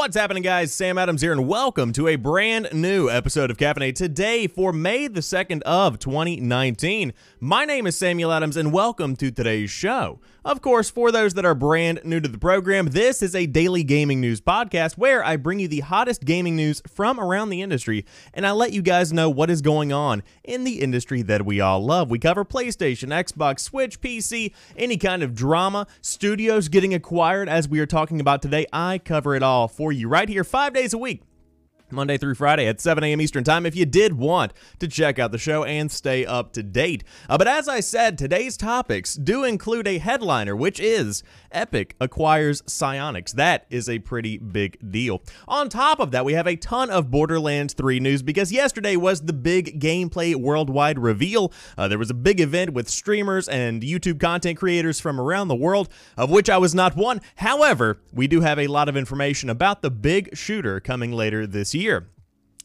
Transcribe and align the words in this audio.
What's 0.00 0.16
happening, 0.16 0.42
guys? 0.42 0.72
Sam 0.72 0.96
Adams 0.96 1.20
here, 1.20 1.30
and 1.30 1.46
welcome 1.46 1.92
to 1.92 2.08
a 2.08 2.16
brand 2.16 2.70
new 2.72 3.10
episode 3.10 3.50
of 3.50 3.58
Caffeinate 3.58 3.96
today 3.96 4.46
for 4.46 4.72
May 4.72 5.08
the 5.08 5.20
2nd 5.20 5.60
of 5.60 5.98
2019. 5.98 7.12
My 7.38 7.66
name 7.66 7.86
is 7.86 7.98
Samuel 7.98 8.32
Adams, 8.32 8.56
and 8.56 8.72
welcome 8.72 9.14
to 9.16 9.30
today's 9.30 9.68
show. 9.70 10.18
Of 10.42 10.62
course, 10.62 10.88
for 10.88 11.12
those 11.12 11.34
that 11.34 11.44
are 11.44 11.54
brand 11.54 12.00
new 12.02 12.18
to 12.18 12.28
the 12.28 12.38
program, 12.38 12.86
this 12.86 13.22
is 13.22 13.34
a 13.34 13.44
daily 13.44 13.84
gaming 13.84 14.22
news 14.22 14.40
podcast 14.40 14.96
where 14.96 15.22
I 15.22 15.36
bring 15.36 15.58
you 15.58 15.68
the 15.68 15.80
hottest 15.80 16.24
gaming 16.24 16.56
news 16.56 16.80
from 16.88 17.20
around 17.20 17.50
the 17.50 17.60
industry, 17.60 18.06
and 18.32 18.46
I 18.46 18.52
let 18.52 18.72
you 18.72 18.80
guys 18.80 19.12
know 19.12 19.28
what 19.28 19.50
is 19.50 19.60
going 19.60 19.92
on 19.92 20.22
in 20.42 20.64
the 20.64 20.80
industry 20.80 21.20
that 21.20 21.44
we 21.44 21.60
all 21.60 21.84
love. 21.84 22.08
We 22.08 22.18
cover 22.18 22.46
PlayStation, 22.46 23.08
Xbox, 23.08 23.60
Switch, 23.60 24.00
PC, 24.00 24.54
any 24.78 24.96
kind 24.96 25.22
of 25.22 25.34
drama, 25.34 25.86
studios 26.00 26.68
getting 26.68 26.94
acquired, 26.94 27.50
as 27.50 27.68
we 27.68 27.78
are 27.80 27.86
talking 27.86 28.18
about 28.18 28.40
today. 28.40 28.64
I 28.72 28.96
cover 28.96 29.34
it 29.34 29.42
all 29.42 29.68
for 29.68 29.89
you 29.92 30.08
right 30.08 30.28
here, 30.28 30.44
five 30.44 30.72
days 30.74 30.92
a 30.92 30.98
week. 30.98 31.22
Monday 31.92 32.16
through 32.18 32.34
Friday 32.34 32.66
at 32.66 32.80
7 32.80 33.02
a.m. 33.04 33.20
Eastern 33.20 33.44
Time 33.44 33.66
if 33.66 33.76
you 33.76 33.86
did 33.86 34.14
want 34.14 34.52
to 34.78 34.88
check 34.88 35.18
out 35.18 35.32
the 35.32 35.38
show 35.38 35.64
and 35.64 35.90
stay 35.90 36.24
up 36.24 36.52
to 36.52 36.62
date. 36.62 37.04
Uh, 37.28 37.38
but 37.38 37.48
as 37.48 37.68
I 37.68 37.80
said, 37.80 38.16
today's 38.16 38.56
topics 38.56 39.14
do 39.14 39.44
include 39.44 39.86
a 39.86 39.98
headliner, 39.98 40.54
which 40.54 40.80
is 40.80 41.22
Epic 41.52 41.96
acquires 42.00 42.62
Psyonix. 42.62 43.32
That 43.32 43.66
is 43.70 43.88
a 43.88 43.98
pretty 43.98 44.38
big 44.38 44.78
deal. 44.90 45.22
On 45.48 45.68
top 45.68 46.00
of 46.00 46.10
that, 46.12 46.24
we 46.24 46.34
have 46.34 46.46
a 46.46 46.56
ton 46.56 46.90
of 46.90 47.10
Borderlands 47.10 47.74
3 47.74 48.00
news 48.00 48.22
because 48.22 48.52
yesterday 48.52 48.96
was 48.96 49.22
the 49.22 49.32
big 49.32 49.80
gameplay 49.80 50.34
worldwide 50.36 50.98
reveal. 50.98 51.52
Uh, 51.76 51.88
there 51.88 51.98
was 51.98 52.10
a 52.10 52.14
big 52.14 52.40
event 52.40 52.72
with 52.72 52.88
streamers 52.88 53.48
and 53.48 53.82
YouTube 53.82 54.20
content 54.20 54.58
creators 54.58 55.00
from 55.00 55.20
around 55.20 55.48
the 55.48 55.54
world, 55.54 55.88
of 56.16 56.30
which 56.30 56.48
I 56.48 56.58
was 56.58 56.74
not 56.74 56.96
one. 56.96 57.20
However, 57.36 57.98
we 58.12 58.26
do 58.26 58.40
have 58.40 58.58
a 58.58 58.66
lot 58.66 58.88
of 58.88 58.96
information 58.96 59.50
about 59.50 59.82
the 59.82 59.90
big 59.90 60.36
shooter 60.36 60.80
coming 60.80 61.12
later 61.12 61.46
this 61.46 61.74
year. 61.74 61.79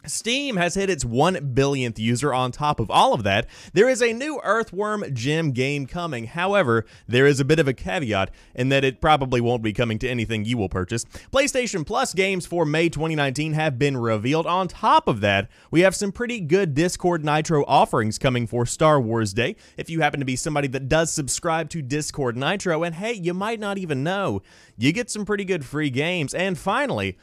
Steam 0.08 0.58
has 0.58 0.76
hit 0.76 0.90
its 0.90 1.04
1 1.04 1.54
billionth 1.54 1.98
user 1.98 2.34
on 2.34 2.52
top 2.52 2.80
of 2.80 2.92
all 2.92 3.14
of 3.14 3.24
that. 3.24 3.48
There 3.74 3.90
is 3.90 4.02
a 4.02 4.14
new 4.14 4.40
Earthworm 4.44 5.04
Jim 5.14 5.52
game 5.52 5.86
coming. 5.86 6.28
However, 6.28 6.86
there 7.08 7.26
is 7.26 7.40
a 7.40 7.46
bit 7.46 7.60
of 7.60 7.68
a 7.68 7.74
caveat 7.74 8.32
in 8.54 8.70
that 8.70 8.84
it 8.84 9.02
probably 9.02 9.42
won't 9.42 9.64
be 9.64 9.74
coming 9.74 9.98
to 10.00 10.08
anything 10.08 10.46
you 10.46 10.58
will 10.58 10.70
purchase. 10.70 11.06
PlayStation 11.32 11.86
Plus 11.86 12.14
games 12.14 12.46
for 12.46 12.66
May 12.66 12.90
2019 12.90 13.54
have 13.54 13.80
been 13.80 13.98
revealed. 13.98 14.46
On 14.46 14.68
top 14.68 15.08
of 15.08 15.22
that, 15.22 15.50
we 15.72 15.82
have 15.82 15.96
some 15.96 16.12
pretty 16.12 16.40
good 16.40 16.74
Discord 16.74 17.26
Nitro 17.26 17.64
offerings 17.66 18.18
coming 18.18 18.48
for 18.48 18.66
Star 18.66 19.02
Wars 19.02 19.34
Day. 19.34 19.56
If 19.78 19.90
you 19.90 20.02
happen 20.02 20.20
to 20.20 20.26
be 20.26 20.36
somebody 20.36 20.68
that 20.70 20.88
does 20.88 21.12
subscribe 21.12 21.70
to 21.72 21.82
Discord 21.82 22.38
Nitro, 22.38 22.84
and 22.84 22.96
hey, 22.96 23.14
you 23.14 23.34
might 23.34 23.60
not 23.60 23.78
even 23.78 24.04
know, 24.04 24.42
you 24.78 24.92
get 24.92 25.10
some 25.10 25.26
pretty 25.26 25.46
good 25.46 25.66
free 25.66 25.90
games. 25.90 26.34
And 26.34 26.58
finally, 26.58 27.18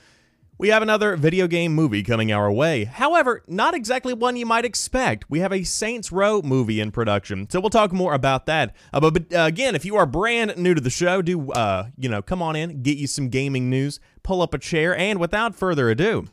we 0.63 0.69
have 0.69 0.81
another 0.81 1.17
video 1.17 1.49
game 1.49 1.75
movie 1.75 2.05
coming 2.05 2.31
our 2.31 2.51
way. 2.51 2.85
However, 2.85 3.43
not 3.49 3.75
exactly 3.75 4.15
one 4.15 4.37
you 4.37 4.47
might 4.47 4.65
expect. 4.65 5.29
We 5.29 5.41
have 5.41 5.53
a 5.53 5.65
Saints 5.65 6.13
Row 6.13 6.41
movie 6.41 6.79
in 6.79 6.93
production, 6.93 7.51
so 7.51 7.59
we'll 7.59 7.69
talk 7.69 7.93
more 7.93 8.15
about 8.15 8.47
that. 8.47 8.73
Uh, 8.93 9.01
but, 9.01 9.13
but 9.15 9.35
uh, 9.37 9.47
again, 9.47 9.75
if 9.75 9.85
you 9.85 9.97
are 9.97 10.07
brand 10.07 10.57
new 10.57 10.73
to 10.73 10.81
the 10.81 10.89
show, 10.89 11.21
do 11.21 11.51
uh, 11.51 11.89
you 11.99 12.09
know? 12.09 12.23
Come 12.23 12.41
on 12.41 12.55
in, 12.55 12.81
get 12.81 12.97
you 12.97 13.09
some 13.09 13.29
gaming 13.29 13.71
news, 13.71 13.99
pull 14.23 14.41
up 14.41 14.55
a 14.55 14.59
chair, 14.59 14.97
and 14.97 15.19
without 15.19 15.57
further 15.57 15.91
ado. 15.91 16.29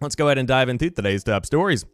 Let's 0.00 0.16
go 0.16 0.26
ahead 0.26 0.38
and 0.38 0.48
dive 0.48 0.68
into 0.68 0.90
today's 0.90 1.22
top 1.22 1.46
stories. 1.46 1.84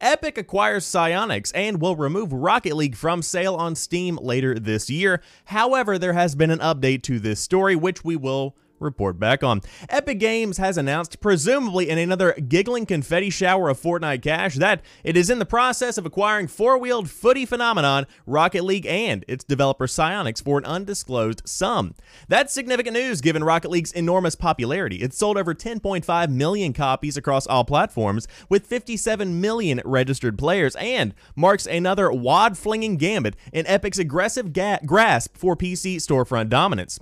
Epic 0.00 0.38
acquires 0.38 0.86
Psyonix 0.86 1.52
and 1.54 1.82
will 1.82 1.96
remove 1.96 2.32
Rocket 2.32 2.76
League 2.76 2.96
from 2.96 3.20
sale 3.20 3.56
on 3.56 3.74
Steam 3.74 4.16
later 4.22 4.58
this 4.58 4.88
year. 4.88 5.20
However, 5.44 5.98
there 5.98 6.14
has 6.14 6.34
been 6.34 6.50
an 6.50 6.60
update 6.60 7.02
to 7.02 7.20
this 7.20 7.40
story, 7.40 7.76
which 7.76 8.02
we 8.02 8.16
will 8.16 8.56
report 8.78 9.18
back 9.18 9.42
on. 9.42 9.60
Epic 9.88 10.18
Games 10.18 10.58
has 10.58 10.76
announced, 10.76 11.20
presumably 11.20 11.88
in 11.88 11.98
another 11.98 12.32
giggling 12.32 12.86
confetti 12.86 13.30
shower 13.30 13.68
of 13.68 13.80
Fortnite 13.80 14.22
cash, 14.22 14.56
that 14.56 14.82
it 15.04 15.16
is 15.16 15.30
in 15.30 15.38
the 15.38 15.46
process 15.46 15.98
of 15.98 16.06
acquiring 16.06 16.46
four-wheeled 16.46 17.10
footy 17.10 17.46
phenomenon 17.46 18.06
Rocket 18.26 18.64
League 18.64 18.86
and 18.86 19.24
its 19.28 19.44
developer 19.44 19.86
Psyonix 19.86 20.42
for 20.42 20.58
an 20.58 20.64
undisclosed 20.64 21.42
sum. 21.44 21.94
That's 22.28 22.52
significant 22.52 22.94
news 22.94 23.20
given 23.20 23.44
Rocket 23.44 23.70
League's 23.70 23.92
enormous 23.92 24.34
popularity. 24.34 24.96
It's 24.96 25.16
sold 25.16 25.36
over 25.36 25.54
10.5 25.54 26.30
million 26.30 26.72
copies 26.72 27.16
across 27.16 27.46
all 27.46 27.64
platforms 27.64 28.28
with 28.48 28.66
57 28.66 29.40
million 29.40 29.80
registered 29.84 30.38
players 30.38 30.76
and 30.76 31.14
marks 31.34 31.66
another 31.66 32.10
wad-flinging 32.12 32.96
gambit 32.96 33.36
in 33.52 33.66
Epic's 33.66 33.98
aggressive 33.98 34.52
ga- 34.52 34.78
grasp 34.84 35.36
for 35.36 35.56
PC 35.56 35.96
storefront 35.96 36.48
dominance. 36.48 37.00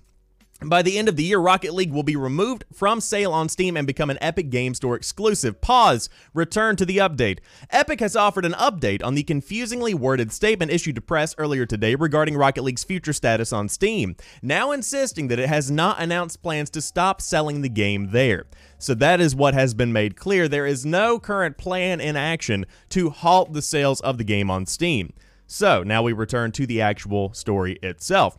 By 0.62 0.82
the 0.82 0.96
end 0.98 1.08
of 1.08 1.16
the 1.16 1.24
year, 1.24 1.40
Rocket 1.40 1.74
League 1.74 1.92
will 1.92 2.04
be 2.04 2.14
removed 2.14 2.64
from 2.72 3.00
sale 3.00 3.32
on 3.32 3.48
Steam 3.48 3.76
and 3.76 3.86
become 3.86 4.08
an 4.08 4.18
Epic 4.20 4.50
Game 4.50 4.72
Store 4.72 4.94
exclusive. 4.94 5.60
Pause. 5.60 6.08
Return 6.32 6.76
to 6.76 6.86
the 6.86 6.98
update. 6.98 7.40
Epic 7.70 7.98
has 7.98 8.14
offered 8.14 8.44
an 8.44 8.52
update 8.52 9.02
on 9.02 9.14
the 9.14 9.24
confusingly 9.24 9.94
worded 9.94 10.32
statement 10.32 10.70
issued 10.70 10.94
to 10.94 11.00
press 11.00 11.34
earlier 11.38 11.66
today 11.66 11.96
regarding 11.96 12.36
Rocket 12.36 12.62
League's 12.62 12.84
future 12.84 13.12
status 13.12 13.52
on 13.52 13.68
Steam, 13.68 14.16
now 14.42 14.70
insisting 14.70 15.26
that 15.28 15.40
it 15.40 15.48
has 15.48 15.72
not 15.72 16.00
announced 16.00 16.40
plans 16.40 16.70
to 16.70 16.80
stop 16.80 17.20
selling 17.20 17.60
the 17.60 17.68
game 17.68 18.12
there. 18.12 18.46
So 18.78 18.94
that 18.94 19.20
is 19.20 19.34
what 19.34 19.54
has 19.54 19.74
been 19.74 19.92
made 19.92 20.16
clear. 20.16 20.46
There 20.46 20.66
is 20.66 20.86
no 20.86 21.18
current 21.18 21.58
plan 21.58 22.00
in 22.00 22.16
action 22.16 22.64
to 22.90 23.10
halt 23.10 23.54
the 23.54 23.62
sales 23.62 24.00
of 24.02 24.18
the 24.18 24.24
game 24.24 24.50
on 24.50 24.66
Steam. 24.66 25.12
So 25.46 25.82
now 25.82 26.02
we 26.02 26.12
return 26.12 26.52
to 26.52 26.66
the 26.66 26.80
actual 26.80 27.34
story 27.34 27.78
itself. 27.82 28.38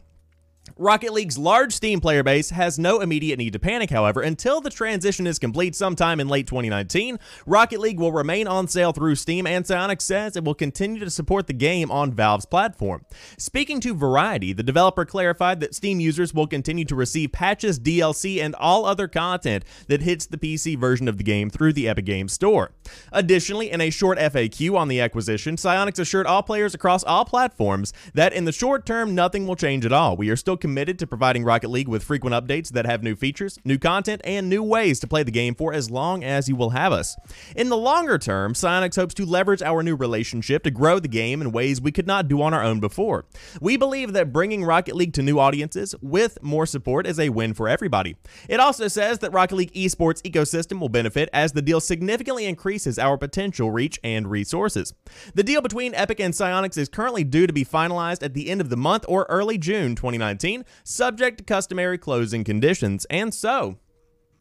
Rocket 0.77 1.13
League's 1.13 1.37
large 1.37 1.73
Steam 1.73 2.01
player 2.01 2.23
base 2.23 2.49
has 2.49 2.79
no 2.79 2.99
immediate 2.99 3.37
need 3.37 3.53
to 3.53 3.59
panic, 3.59 3.91
however. 3.91 4.21
Until 4.21 4.61
the 4.61 4.69
transition 4.69 5.27
is 5.27 5.39
complete 5.39 5.75
sometime 5.75 6.19
in 6.19 6.27
late 6.27 6.47
2019, 6.47 7.17
Rocket 7.45 7.79
League 7.79 7.99
will 7.99 8.11
remain 8.11 8.47
on 8.47 8.67
sale 8.67 8.91
through 8.91 9.15
Steam, 9.15 9.47
and 9.47 9.63
Psyonix 9.63 10.01
says 10.01 10.35
it 10.35 10.43
will 10.43 10.55
continue 10.55 10.99
to 10.99 11.09
support 11.09 11.47
the 11.47 11.53
game 11.53 11.91
on 11.91 12.11
Valve's 12.11 12.45
platform. 12.45 13.05
Speaking 13.37 13.79
to 13.81 13.93
Variety, 13.93 14.53
the 14.53 14.63
developer 14.63 15.05
clarified 15.05 15.59
that 15.59 15.75
Steam 15.75 15.99
users 15.99 16.33
will 16.33 16.47
continue 16.47 16.85
to 16.85 16.95
receive 16.95 17.31
patches, 17.31 17.79
DLC, 17.79 18.41
and 18.41 18.55
all 18.55 18.85
other 18.85 19.07
content 19.07 19.63
that 19.87 20.01
hits 20.01 20.25
the 20.25 20.37
PC 20.37 20.77
version 20.77 21.07
of 21.07 21.17
the 21.17 21.23
game 21.23 21.49
through 21.49 21.73
the 21.73 21.87
Epic 21.87 22.05
Games 22.05 22.33
Store. 22.33 22.71
Additionally, 23.11 23.71
in 23.71 23.81
a 23.81 23.89
short 23.89 24.17
FAQ 24.17 24.75
on 24.75 24.87
the 24.87 24.99
acquisition, 24.99 25.55
Psyonix 25.55 25.99
assured 25.99 26.27
all 26.27 26.43
players 26.43 26.73
across 26.73 27.03
all 27.03 27.23
platforms 27.23 27.93
that 28.13 28.33
in 28.33 28.45
the 28.45 28.51
short 28.51 28.85
term, 28.85 29.15
nothing 29.15 29.47
will 29.47 29.55
change 29.55 29.85
at 29.85 29.93
all. 29.93 30.17
We 30.17 30.29
are 30.29 30.35
still 30.35 30.54
committed 30.57 30.99
to 30.99 31.07
providing 31.07 31.43
Rocket 31.43 31.69
League 31.69 31.87
with 31.87 32.03
frequent 32.03 32.35
updates 32.35 32.69
that 32.69 32.85
have 32.85 33.03
new 33.03 33.15
features, 33.15 33.59
new 33.63 33.77
content, 33.77 34.21
and 34.23 34.49
new 34.49 34.63
ways 34.63 34.99
to 34.99 35.07
play 35.07 35.23
the 35.23 35.31
game 35.31 35.55
for 35.55 35.73
as 35.73 35.89
long 35.91 36.23
as 36.23 36.47
you 36.47 36.55
will 36.55 36.71
have 36.71 36.91
us. 36.91 37.15
In 37.55 37.69
the 37.69 37.77
longer 37.77 38.17
term, 38.17 38.53
Psyonix 38.53 38.95
hopes 38.95 39.13
to 39.15 39.25
leverage 39.25 39.61
our 39.61 39.83
new 39.83 39.95
relationship 39.95 40.63
to 40.63 40.71
grow 40.71 40.99
the 40.99 41.07
game 41.07 41.41
in 41.41 41.51
ways 41.51 41.81
we 41.81 41.91
could 41.91 42.07
not 42.07 42.27
do 42.27 42.41
on 42.41 42.53
our 42.53 42.63
own 42.63 42.79
before. 42.79 43.25
We 43.59 43.77
believe 43.77 44.13
that 44.13 44.31
bringing 44.31 44.63
Rocket 44.63 44.95
League 44.95 45.13
to 45.13 45.23
new 45.23 45.39
audiences 45.39 45.95
with 46.01 46.41
more 46.41 46.65
support 46.65 47.07
is 47.07 47.19
a 47.19 47.29
win 47.29 47.53
for 47.53 47.67
everybody. 47.67 48.15
It 48.47 48.59
also 48.59 48.87
says 48.87 49.19
that 49.19 49.33
Rocket 49.33 49.55
League 49.55 49.73
esports 49.73 50.21
ecosystem 50.21 50.79
will 50.79 50.89
benefit 50.89 51.29
as 51.33 51.51
the 51.51 51.61
deal 51.61 51.79
significantly 51.79 52.45
increases 52.45 52.99
our 52.99 53.17
potential 53.17 53.71
reach 53.71 53.99
and 54.03 54.29
resources. 54.29 54.93
The 55.33 55.43
deal 55.43 55.61
between 55.61 55.95
Epic 55.95 56.19
and 56.19 56.33
Psyonix 56.33 56.77
is 56.77 56.89
currently 56.89 57.23
due 57.23 57.47
to 57.47 57.53
be 57.53 57.65
finalized 57.65 58.23
at 58.23 58.33
the 58.33 58.49
end 58.49 58.61
of 58.61 58.69
the 58.69 58.77
month 58.77 59.05
or 59.07 59.25
early 59.29 59.57
June 59.57 59.95
2019 59.95 60.44
subject 60.83 61.39
to 61.39 61.43
customary 61.43 61.97
closing 61.97 62.43
conditions. 62.43 63.05
And 63.09 63.33
so, 63.33 63.77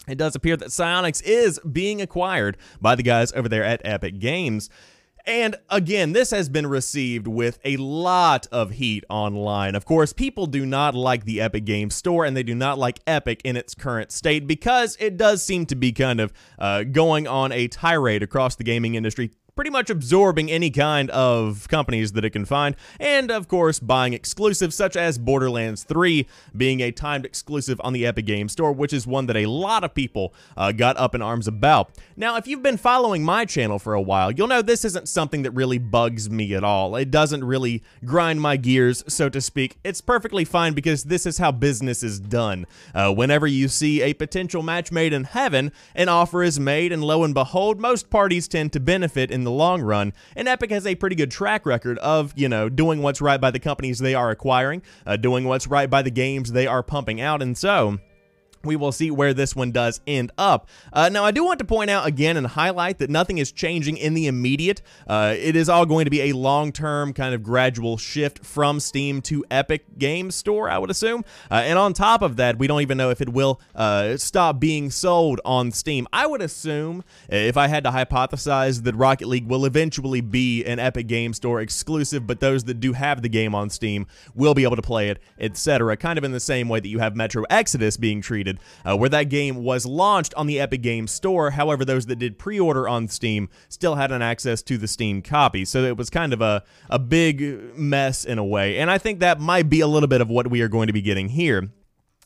it 0.06 0.18
does 0.18 0.34
appear 0.34 0.56
that 0.56 0.68
Psyonix 0.68 1.22
is 1.24 1.58
being 1.60 2.02
acquired 2.02 2.56
by 2.80 2.94
the 2.94 3.02
guys 3.02 3.32
over 3.32 3.48
there 3.48 3.64
at 3.64 3.80
Epic 3.84 4.18
Games. 4.18 4.68
And 5.26 5.56
again, 5.70 6.12
this 6.12 6.30
has 6.32 6.50
been 6.50 6.66
received 6.66 7.26
with 7.26 7.58
a 7.64 7.78
lot 7.78 8.46
of 8.52 8.72
heat 8.72 9.04
online. 9.08 9.74
Of 9.74 9.86
course, 9.86 10.12
people 10.12 10.46
do 10.46 10.66
not 10.66 10.94
like 10.94 11.24
the 11.24 11.40
Epic 11.40 11.64
Games 11.64 11.94
Store 11.94 12.26
and 12.26 12.36
they 12.36 12.42
do 12.42 12.54
not 12.54 12.78
like 12.78 13.00
Epic 13.06 13.40
in 13.42 13.56
its 13.56 13.74
current 13.74 14.12
state 14.12 14.46
because 14.46 14.98
it 15.00 15.16
does 15.16 15.42
seem 15.42 15.64
to 15.66 15.74
be 15.74 15.92
kind 15.92 16.20
of 16.20 16.32
uh, 16.58 16.84
going 16.84 17.26
on 17.26 17.52
a 17.52 17.68
tirade 17.68 18.22
across 18.22 18.56
the 18.56 18.64
gaming 18.64 18.96
industry 18.96 19.30
pretty 19.56 19.70
much 19.70 19.88
absorbing 19.88 20.50
any 20.50 20.68
kind 20.68 21.10
of 21.10 21.68
companies 21.68 22.12
that 22.12 22.24
it 22.24 22.30
can 22.30 22.44
find, 22.44 22.74
and 22.98 23.30
of 23.30 23.46
course 23.46 23.78
buying 23.78 24.12
exclusives 24.12 24.74
such 24.74 24.96
as 24.96 25.16
Borderlands 25.16 25.84
3 25.84 26.26
being 26.56 26.80
a 26.80 26.90
timed 26.90 27.24
exclusive 27.24 27.80
on 27.84 27.92
the 27.92 28.04
Epic 28.04 28.26
Games 28.26 28.52
Store, 28.52 28.72
which 28.72 28.92
is 28.92 29.06
one 29.06 29.26
that 29.26 29.36
a 29.36 29.46
lot 29.46 29.84
of 29.84 29.94
people 29.94 30.34
uh, 30.56 30.72
got 30.72 30.96
up 30.96 31.14
in 31.14 31.22
arms 31.22 31.46
about. 31.46 31.90
Now, 32.16 32.36
if 32.36 32.48
you've 32.48 32.62
been 32.62 32.76
following 32.76 33.24
my 33.24 33.44
channel 33.44 33.78
for 33.78 33.94
a 33.94 34.02
while, 34.02 34.32
you'll 34.32 34.48
know 34.48 34.60
this 34.60 34.84
isn't 34.84 35.08
something 35.08 35.42
that 35.42 35.52
really 35.52 35.78
bugs 35.78 36.28
me 36.28 36.54
at 36.54 36.64
all. 36.64 36.96
It 36.96 37.12
doesn't 37.12 37.44
really 37.44 37.82
grind 38.04 38.40
my 38.40 38.56
gears, 38.56 39.04
so 39.06 39.28
to 39.28 39.40
speak. 39.40 39.78
It's 39.84 40.00
perfectly 40.00 40.44
fine 40.44 40.74
because 40.74 41.04
this 41.04 41.26
is 41.26 41.38
how 41.38 41.52
business 41.52 42.02
is 42.02 42.18
done. 42.18 42.66
Uh, 42.92 43.12
whenever 43.12 43.46
you 43.46 43.68
see 43.68 44.02
a 44.02 44.14
potential 44.14 44.62
match 44.62 44.90
made 44.90 45.12
in 45.12 45.24
heaven, 45.24 45.70
an 45.94 46.08
offer 46.08 46.42
is 46.42 46.58
made, 46.58 46.90
and 46.90 47.04
lo 47.04 47.22
and 47.22 47.34
behold, 47.34 47.80
most 47.80 48.10
parties 48.10 48.48
tend 48.48 48.72
to 48.72 48.80
benefit 48.80 49.30
in 49.30 49.43
the 49.44 49.50
long 49.50 49.82
run. 49.82 50.12
And 50.36 50.48
Epic 50.48 50.70
has 50.70 50.86
a 50.86 50.94
pretty 50.94 51.16
good 51.16 51.30
track 51.30 51.66
record 51.66 51.98
of, 51.98 52.32
you 52.36 52.48
know, 52.48 52.68
doing 52.68 53.02
what's 53.02 53.20
right 53.20 53.40
by 53.40 53.50
the 53.50 53.58
companies 53.58 53.98
they 53.98 54.14
are 54.14 54.30
acquiring, 54.30 54.82
uh, 55.06 55.16
doing 55.16 55.44
what's 55.44 55.66
right 55.66 55.88
by 55.88 56.02
the 56.02 56.10
games 56.10 56.52
they 56.52 56.66
are 56.66 56.82
pumping 56.82 57.20
out. 57.20 57.42
And 57.42 57.56
so, 57.56 57.98
we 58.64 58.76
will 58.76 58.92
see 58.92 59.10
where 59.10 59.34
this 59.34 59.54
one 59.54 59.72
does 59.72 60.00
end 60.06 60.32
up. 60.38 60.68
Uh, 60.92 61.08
now, 61.08 61.24
I 61.24 61.30
do 61.30 61.44
want 61.44 61.58
to 61.58 61.64
point 61.64 61.90
out 61.90 62.06
again 62.06 62.36
and 62.36 62.46
highlight 62.46 62.98
that 62.98 63.10
nothing 63.10 63.38
is 63.38 63.52
changing 63.52 63.96
in 63.96 64.14
the 64.14 64.26
immediate. 64.26 64.82
Uh, 65.06 65.34
it 65.36 65.56
is 65.56 65.68
all 65.68 65.86
going 65.86 66.04
to 66.04 66.10
be 66.10 66.22
a 66.22 66.32
long 66.32 66.72
term, 66.72 67.12
kind 67.12 67.34
of 67.34 67.42
gradual 67.42 67.96
shift 67.96 68.44
from 68.44 68.80
Steam 68.80 69.20
to 69.22 69.44
Epic 69.50 69.98
Games 69.98 70.34
Store, 70.34 70.68
I 70.68 70.78
would 70.78 70.90
assume. 70.90 71.24
Uh, 71.50 71.62
and 71.64 71.78
on 71.78 71.92
top 71.92 72.22
of 72.22 72.36
that, 72.36 72.58
we 72.58 72.66
don't 72.66 72.80
even 72.82 72.96
know 72.96 73.10
if 73.10 73.20
it 73.20 73.28
will 73.28 73.60
uh, 73.74 74.16
stop 74.16 74.60
being 74.60 74.90
sold 74.90 75.40
on 75.44 75.70
Steam. 75.70 76.06
I 76.12 76.26
would 76.26 76.42
assume, 76.42 77.04
if 77.28 77.56
I 77.56 77.68
had 77.68 77.84
to 77.84 77.90
hypothesize, 77.90 78.82
that 78.84 78.94
Rocket 78.94 79.28
League 79.28 79.46
will 79.46 79.64
eventually 79.64 80.20
be 80.20 80.64
an 80.64 80.78
Epic 80.78 81.06
Games 81.06 81.36
Store 81.36 81.60
exclusive, 81.60 82.26
but 82.26 82.40
those 82.40 82.64
that 82.64 82.80
do 82.80 82.92
have 82.92 83.22
the 83.22 83.28
game 83.28 83.54
on 83.54 83.70
Steam 83.70 84.06
will 84.34 84.54
be 84.54 84.64
able 84.64 84.76
to 84.76 84.82
play 84.82 85.08
it, 85.08 85.20
etc. 85.38 85.96
Kind 85.96 86.18
of 86.18 86.24
in 86.24 86.32
the 86.32 86.40
same 86.40 86.68
way 86.68 86.80
that 86.80 86.88
you 86.88 86.98
have 86.98 87.16
Metro 87.16 87.44
Exodus 87.50 87.96
being 87.96 88.20
treated 88.20 88.53
uh, 88.84 88.96
where 88.96 89.08
that 89.08 89.24
game 89.24 89.56
was 89.56 89.86
launched 89.86 90.34
on 90.34 90.46
the 90.46 90.60
Epic 90.60 90.82
Games 90.82 91.10
Store. 91.10 91.50
However, 91.50 91.84
those 91.84 92.06
that 92.06 92.16
did 92.16 92.38
pre-order 92.38 92.88
on 92.88 93.08
Steam 93.08 93.48
still 93.68 93.94
had 93.96 94.12
an 94.12 94.22
access 94.22 94.62
to 94.62 94.78
the 94.78 94.88
Steam 94.88 95.22
copy. 95.22 95.64
So 95.64 95.82
it 95.82 95.96
was 95.96 96.10
kind 96.10 96.32
of 96.32 96.40
a, 96.40 96.64
a 96.88 96.98
big 96.98 97.76
mess 97.76 98.24
in 98.24 98.38
a 98.38 98.44
way. 98.44 98.78
And 98.78 98.90
I 98.90 98.98
think 98.98 99.20
that 99.20 99.40
might 99.40 99.68
be 99.68 99.80
a 99.80 99.86
little 99.86 100.08
bit 100.08 100.20
of 100.20 100.28
what 100.28 100.48
we 100.48 100.60
are 100.62 100.68
going 100.68 100.86
to 100.86 100.92
be 100.92 101.02
getting 101.02 101.28
here. 101.28 101.70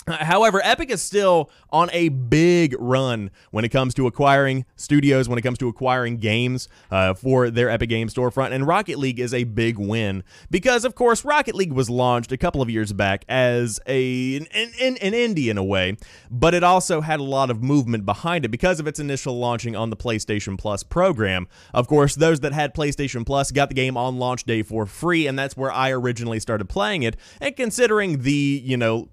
However, 0.08 0.60
Epic 0.64 0.90
is 0.90 1.02
still 1.02 1.50
on 1.70 1.90
a 1.92 2.08
big 2.08 2.74
run 2.78 3.30
when 3.50 3.64
it 3.64 3.68
comes 3.68 3.94
to 3.94 4.06
acquiring 4.06 4.64
studios, 4.76 5.28
when 5.28 5.38
it 5.38 5.42
comes 5.42 5.58
to 5.58 5.68
acquiring 5.68 6.16
games 6.16 6.68
uh, 6.90 7.14
for 7.14 7.50
their 7.50 7.70
Epic 7.70 7.88
Games 7.88 8.14
storefront, 8.14 8.52
and 8.52 8.66
Rocket 8.66 8.98
League 8.98 9.20
is 9.20 9.34
a 9.34 9.44
big 9.44 9.78
win 9.78 10.24
because, 10.50 10.84
of 10.84 10.94
course, 10.94 11.24
Rocket 11.24 11.54
League 11.54 11.72
was 11.72 11.90
launched 11.90 12.32
a 12.32 12.36
couple 12.36 12.62
of 12.62 12.70
years 12.70 12.92
back 12.92 13.24
as 13.28 13.80
a 13.86 14.36
an, 14.36 14.46
an, 14.54 14.96
an 14.98 15.12
indie 15.12 15.50
in 15.50 15.58
a 15.58 15.64
way, 15.64 15.96
but 16.30 16.54
it 16.54 16.64
also 16.64 17.00
had 17.00 17.20
a 17.20 17.24
lot 17.24 17.50
of 17.50 17.62
movement 17.62 18.04
behind 18.06 18.44
it 18.44 18.48
because 18.48 18.80
of 18.80 18.86
its 18.86 18.98
initial 18.98 19.38
launching 19.38 19.76
on 19.76 19.90
the 19.90 19.96
PlayStation 19.96 20.58
Plus 20.58 20.82
program. 20.82 21.48
Of 21.74 21.88
course, 21.88 22.14
those 22.14 22.40
that 22.40 22.52
had 22.52 22.74
PlayStation 22.74 23.26
Plus 23.26 23.50
got 23.50 23.68
the 23.68 23.74
game 23.74 23.96
on 23.96 24.18
launch 24.18 24.44
day 24.44 24.62
for 24.62 24.86
free, 24.86 25.26
and 25.26 25.38
that's 25.38 25.56
where 25.56 25.72
I 25.72 25.90
originally 25.90 26.40
started 26.40 26.68
playing 26.68 27.02
it. 27.02 27.16
And 27.40 27.56
considering 27.56 28.22
the, 28.22 28.62
you 28.64 28.76
know, 28.76 29.08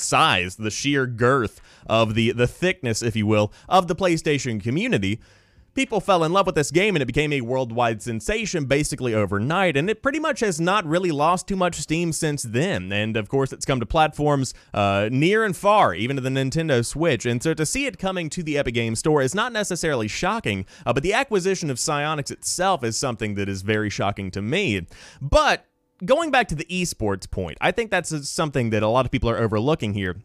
size, 0.00 0.56
the 0.56 0.70
sheer 0.70 1.06
girth 1.06 1.60
of 1.86 2.14
the 2.14 2.32
the 2.32 2.46
thickness, 2.46 3.02
if 3.02 3.16
you 3.16 3.26
will, 3.26 3.52
of 3.68 3.88
the 3.88 3.96
PlayStation 3.96 4.62
community. 4.62 5.20
People 5.74 6.00
fell 6.00 6.24
in 6.24 6.32
love 6.32 6.46
with 6.46 6.56
this 6.56 6.72
game 6.72 6.96
and 6.96 7.02
it 7.02 7.06
became 7.06 7.32
a 7.32 7.40
worldwide 7.40 8.02
sensation 8.02 8.64
basically 8.64 9.14
overnight, 9.14 9.76
and 9.76 9.88
it 9.88 10.02
pretty 10.02 10.18
much 10.18 10.40
has 10.40 10.60
not 10.60 10.84
really 10.84 11.12
lost 11.12 11.46
too 11.46 11.54
much 11.54 11.76
steam 11.76 12.12
since 12.12 12.42
then. 12.42 12.90
And 12.90 13.16
of 13.16 13.28
course, 13.28 13.52
it's 13.52 13.64
come 13.64 13.78
to 13.78 13.86
platforms 13.86 14.54
uh, 14.74 15.08
near 15.12 15.44
and 15.44 15.56
far, 15.56 15.94
even 15.94 16.16
to 16.16 16.22
the 16.22 16.30
Nintendo 16.30 16.84
Switch. 16.84 17.24
And 17.26 17.40
so 17.40 17.54
to 17.54 17.64
see 17.64 17.86
it 17.86 17.96
coming 17.96 18.28
to 18.30 18.42
the 18.42 18.58
Epic 18.58 18.74
Games 18.74 18.98
Store 18.98 19.22
is 19.22 19.36
not 19.36 19.52
necessarily 19.52 20.08
shocking, 20.08 20.66
uh, 20.84 20.92
but 20.92 21.04
the 21.04 21.12
acquisition 21.12 21.70
of 21.70 21.76
Psyonix 21.76 22.32
itself 22.32 22.82
is 22.82 22.98
something 22.98 23.36
that 23.36 23.48
is 23.48 23.62
very 23.62 23.90
shocking 23.90 24.32
to 24.32 24.42
me. 24.42 24.84
But 25.20 25.64
going 26.04 26.30
back 26.30 26.48
to 26.48 26.54
the 26.54 26.64
esports 26.66 27.30
point, 27.30 27.58
I 27.60 27.72
think 27.72 27.90
that's 27.90 28.28
something 28.28 28.70
that 28.70 28.82
a 28.82 28.88
lot 28.88 29.04
of 29.04 29.10
people 29.10 29.30
are 29.30 29.38
overlooking 29.38 29.94
here. 29.94 30.16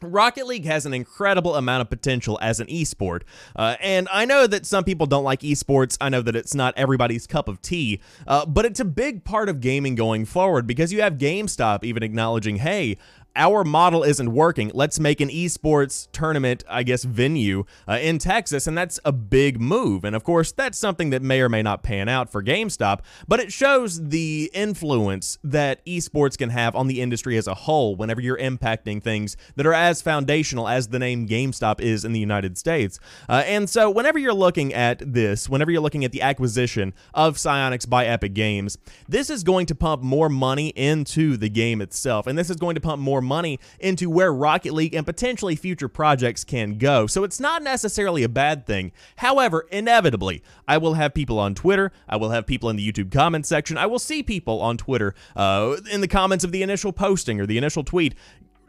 Rocket 0.00 0.46
League 0.46 0.64
has 0.64 0.86
an 0.86 0.94
incredible 0.94 1.56
amount 1.56 1.80
of 1.80 1.90
potential 1.90 2.38
as 2.40 2.60
an 2.60 2.68
esport, 2.68 3.22
uh, 3.56 3.74
and 3.80 4.08
I 4.12 4.26
know 4.26 4.46
that 4.46 4.64
some 4.64 4.84
people 4.84 5.06
don't 5.06 5.24
like 5.24 5.40
esports. 5.40 5.98
I 6.00 6.08
know 6.08 6.22
that 6.22 6.36
it's 6.36 6.54
not 6.54 6.74
everybody's 6.76 7.26
cup 7.26 7.48
of 7.48 7.60
tea, 7.60 8.00
uh, 8.26 8.46
but 8.46 8.64
it's 8.64 8.78
a 8.78 8.84
big 8.84 9.24
part 9.24 9.48
of 9.48 9.60
gaming 9.60 9.96
going 9.96 10.24
forward 10.24 10.68
because 10.68 10.92
you 10.92 11.02
have 11.02 11.14
GameStop 11.14 11.82
even 11.82 12.04
acknowledging, 12.04 12.56
hey, 12.56 12.96
our 13.36 13.62
model 13.64 14.02
isn't 14.02 14.32
working. 14.32 14.70
Let's 14.74 14.98
make 14.98 15.20
an 15.20 15.28
esports 15.28 16.08
tournament, 16.12 16.64
I 16.68 16.82
guess, 16.82 17.04
venue 17.04 17.64
uh, 17.86 17.98
in 18.00 18.18
Texas, 18.18 18.66
and 18.66 18.76
that's 18.76 18.98
a 19.04 19.12
big 19.12 19.60
move. 19.60 20.04
And 20.04 20.16
of 20.16 20.24
course, 20.24 20.50
that's 20.50 20.76
something 20.76 21.10
that 21.10 21.22
may 21.22 21.40
or 21.40 21.48
may 21.48 21.62
not 21.62 21.82
pan 21.82 22.08
out 22.08 22.30
for 22.30 22.42
GameStop, 22.42 23.00
but 23.28 23.38
it 23.38 23.52
shows 23.52 24.08
the 24.08 24.50
influence 24.52 25.38
that 25.44 25.84
esports 25.86 26.36
can 26.36 26.50
have 26.50 26.74
on 26.74 26.88
the 26.88 27.00
industry 27.00 27.36
as 27.36 27.46
a 27.46 27.54
whole 27.54 27.94
whenever 27.94 28.20
you're 28.20 28.38
impacting 28.38 29.02
things 29.02 29.36
that 29.54 29.66
are 29.66 29.74
as 29.74 30.02
foundational 30.02 30.66
as 30.66 30.88
the 30.88 30.98
name 30.98 31.28
GameStop 31.28 31.80
is 31.80 32.04
in 32.04 32.12
the 32.12 32.20
United 32.20 32.58
States. 32.58 32.98
Uh, 33.28 33.44
and 33.46 33.70
so, 33.70 33.88
whenever 33.88 34.18
you're 34.18 34.34
looking 34.34 34.74
at 34.74 35.00
this, 35.12 35.48
whenever 35.48 35.70
you're 35.70 35.80
looking 35.80 36.04
at 36.04 36.12
the 36.12 36.22
acquisition 36.22 36.92
of 37.14 37.36
Psyonix 37.36 37.88
by 37.88 38.06
Epic 38.06 38.34
Games, 38.34 38.78
this 39.08 39.30
is 39.30 39.44
going 39.44 39.66
to 39.66 39.74
pump 39.74 40.02
more 40.02 40.28
money 40.28 40.68
into 40.70 41.36
the 41.36 41.48
game 41.48 41.80
itself, 41.80 42.26
and 42.26 42.36
this 42.36 42.50
is 42.50 42.56
going 42.56 42.74
to 42.74 42.80
pump 42.80 43.00
more 43.00 43.17
money 43.20 43.58
into 43.78 44.10
where 44.10 44.32
Rocket 44.32 44.72
League 44.72 44.94
and 44.94 45.06
potentially 45.06 45.56
future 45.56 45.88
projects 45.88 46.44
can 46.44 46.78
go. 46.78 47.06
So 47.06 47.24
it's 47.24 47.40
not 47.40 47.62
necessarily 47.62 48.22
a 48.22 48.28
bad 48.28 48.66
thing. 48.66 48.92
However, 49.16 49.66
inevitably, 49.70 50.42
I 50.66 50.78
will 50.78 50.94
have 50.94 51.14
people 51.14 51.38
on 51.38 51.54
Twitter, 51.54 51.92
I 52.08 52.16
will 52.16 52.30
have 52.30 52.46
people 52.46 52.70
in 52.70 52.76
the 52.76 52.92
YouTube 52.92 53.12
comment 53.12 53.46
section, 53.46 53.78
I 53.78 53.86
will 53.86 53.98
see 53.98 54.22
people 54.22 54.60
on 54.60 54.76
Twitter 54.76 55.14
uh, 55.36 55.76
in 55.90 56.00
the 56.00 56.08
comments 56.08 56.44
of 56.44 56.52
the 56.52 56.62
initial 56.62 56.92
posting 56.92 57.40
or 57.40 57.46
the 57.46 57.58
initial 57.58 57.84
tweet 57.84 58.14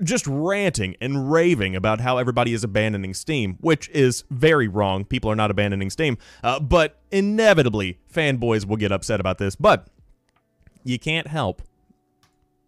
just 0.01 0.25
ranting 0.27 0.95
and 1.01 1.31
raving 1.31 1.75
about 1.75 1.99
how 1.99 2.17
everybody 2.17 2.53
is 2.53 2.63
abandoning 2.63 3.13
Steam, 3.13 3.57
which 3.59 3.89
is 3.89 4.23
very 4.29 4.67
wrong. 4.67 5.03
People 5.03 5.29
are 5.29 5.35
not 5.35 5.51
abandoning 5.51 5.89
Steam, 5.89 6.17
uh, 6.43 6.59
but 6.59 6.99
inevitably, 7.11 7.99
fanboys 8.13 8.65
will 8.65 8.77
get 8.77 8.91
upset 8.91 9.19
about 9.19 9.37
this. 9.37 9.55
But 9.55 9.87
you 10.83 10.97
can't 10.97 11.27
help 11.27 11.61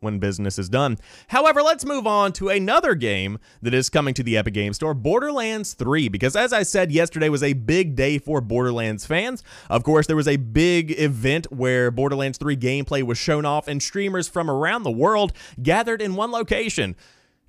when 0.01 0.17
business 0.17 0.57
is 0.57 0.67
done. 0.67 0.97
However, 1.27 1.61
let's 1.61 1.85
move 1.85 2.07
on 2.07 2.33
to 2.33 2.49
another 2.49 2.95
game 2.95 3.37
that 3.61 3.73
is 3.73 3.89
coming 3.89 4.13
to 4.15 4.23
the 4.23 4.35
Epic 4.35 4.55
Game 4.55 4.73
Store, 4.73 4.95
Borderlands 4.95 5.73
3, 5.73 6.09
because 6.09 6.35
as 6.35 6.51
I 6.51 6.63
said, 6.63 6.91
yesterday 6.91 7.29
was 7.29 7.43
a 7.43 7.53
big 7.53 7.95
day 7.95 8.17
for 8.17 8.41
Borderlands 8.41 9.05
fans. 9.05 9.43
Of 9.69 9.83
course, 9.83 10.07
there 10.07 10.15
was 10.15 10.27
a 10.27 10.37
big 10.37 10.99
event 10.99 11.51
where 11.51 11.91
Borderlands 11.91 12.39
3 12.39 12.57
gameplay 12.57 13.03
was 13.03 13.19
shown 13.19 13.45
off 13.45 13.67
and 13.67 13.81
streamers 13.81 14.27
from 14.27 14.49
around 14.49 14.83
the 14.83 14.91
world 14.91 15.33
gathered 15.61 16.01
in 16.01 16.15
one 16.15 16.31
location 16.31 16.95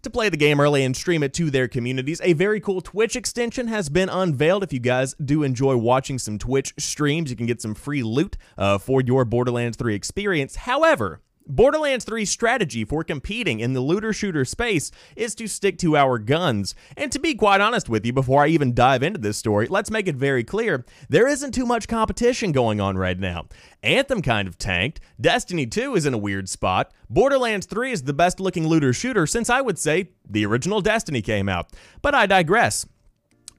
to 0.03 0.11
play 0.11 0.29
the 0.29 0.37
game 0.37 0.61
early 0.61 0.85
and 0.85 0.95
stream 0.95 1.23
it 1.23 1.33
to 1.33 1.51
their 1.51 1.69
communities. 1.69 2.21
A 2.23 2.35
very 2.35 2.61
cool 2.61 2.83
Twitch 2.83 3.17
extension 3.17 3.69
has 3.69 3.89
been 3.89 4.11
unveiled. 4.11 4.63
If 4.63 4.75
you 4.75 4.81
guys 4.81 5.15
do 5.25 5.43
enjoy 5.43 5.77
watching 5.77 6.19
some 6.19 6.39
Twitch 6.39 6.75
streams, 6.79 7.31
you 7.31 7.37
can 7.37 7.47
get 7.47 7.63
some 7.63 7.75
free 7.75 8.03
loot 8.03 8.37
uh, 8.59 8.77
for 8.77 9.01
your 9.01 9.25
Borderlands 9.25 9.79
3 9.79 9.95
experience. 9.95 10.57
However, 10.57 11.21
Borderlands 11.47 12.05
3's 12.05 12.31
strategy 12.31 12.85
for 12.85 13.05
competing 13.05 13.61
in 13.61 13.73
the 13.73 13.81
looter 13.81 14.13
shooter 14.13 14.45
space 14.45 14.91
is 15.17 15.35
to 15.35 15.47
stick 15.47 15.79
to 15.79 15.97
our 15.97 16.19
guns. 16.19 16.75
And 16.97 17.11
to 17.13 17.19
be 17.19 17.35
quite 17.35 17.61
honest 17.61 17.89
with 17.89 18.07
you, 18.07 18.13
before 18.13 18.45
I 18.45 18.49
even 18.49 18.75
dive 18.75 19.03
into 19.03 19.19
this 19.19 19.37
story, 19.37 19.67
let's 19.69 19.91
make 19.91 20.09
it 20.09 20.17
very 20.17 20.45
clear 20.45 20.85
there 21.09 21.29
isn't 21.29 21.53
too 21.53 21.67
much 21.67 21.89
competition 21.89 22.53
going 22.53 22.81
on 22.81 22.97
right 22.97 23.19
now. 23.19 23.47
Anthem 23.83 24.23
kind 24.23 24.47
of 24.47 24.59
tanked, 24.59 25.01
Destiny 25.21 25.67
2 25.67 25.97
is 25.97 26.07
in 26.07 26.15
a 26.15 26.19
weird 26.19 26.49
spot, 26.49 26.93
Borderlands 27.11 27.67
3 27.67 27.93
is 27.93 28.05
the 28.05 28.15
best 28.15 28.41
looking 28.41 28.67
looter 28.67 28.93
shooter 28.93 29.27
since 29.27 29.51
I 29.51 29.61
would 29.61 29.79
say 29.79 30.11
the 30.29 30.47
original 30.47 30.81
Destiny 30.81 31.21
came 31.21 31.49
out. 31.49 31.71
But 32.01 32.15
I 32.15 32.27
digress. 32.27 32.87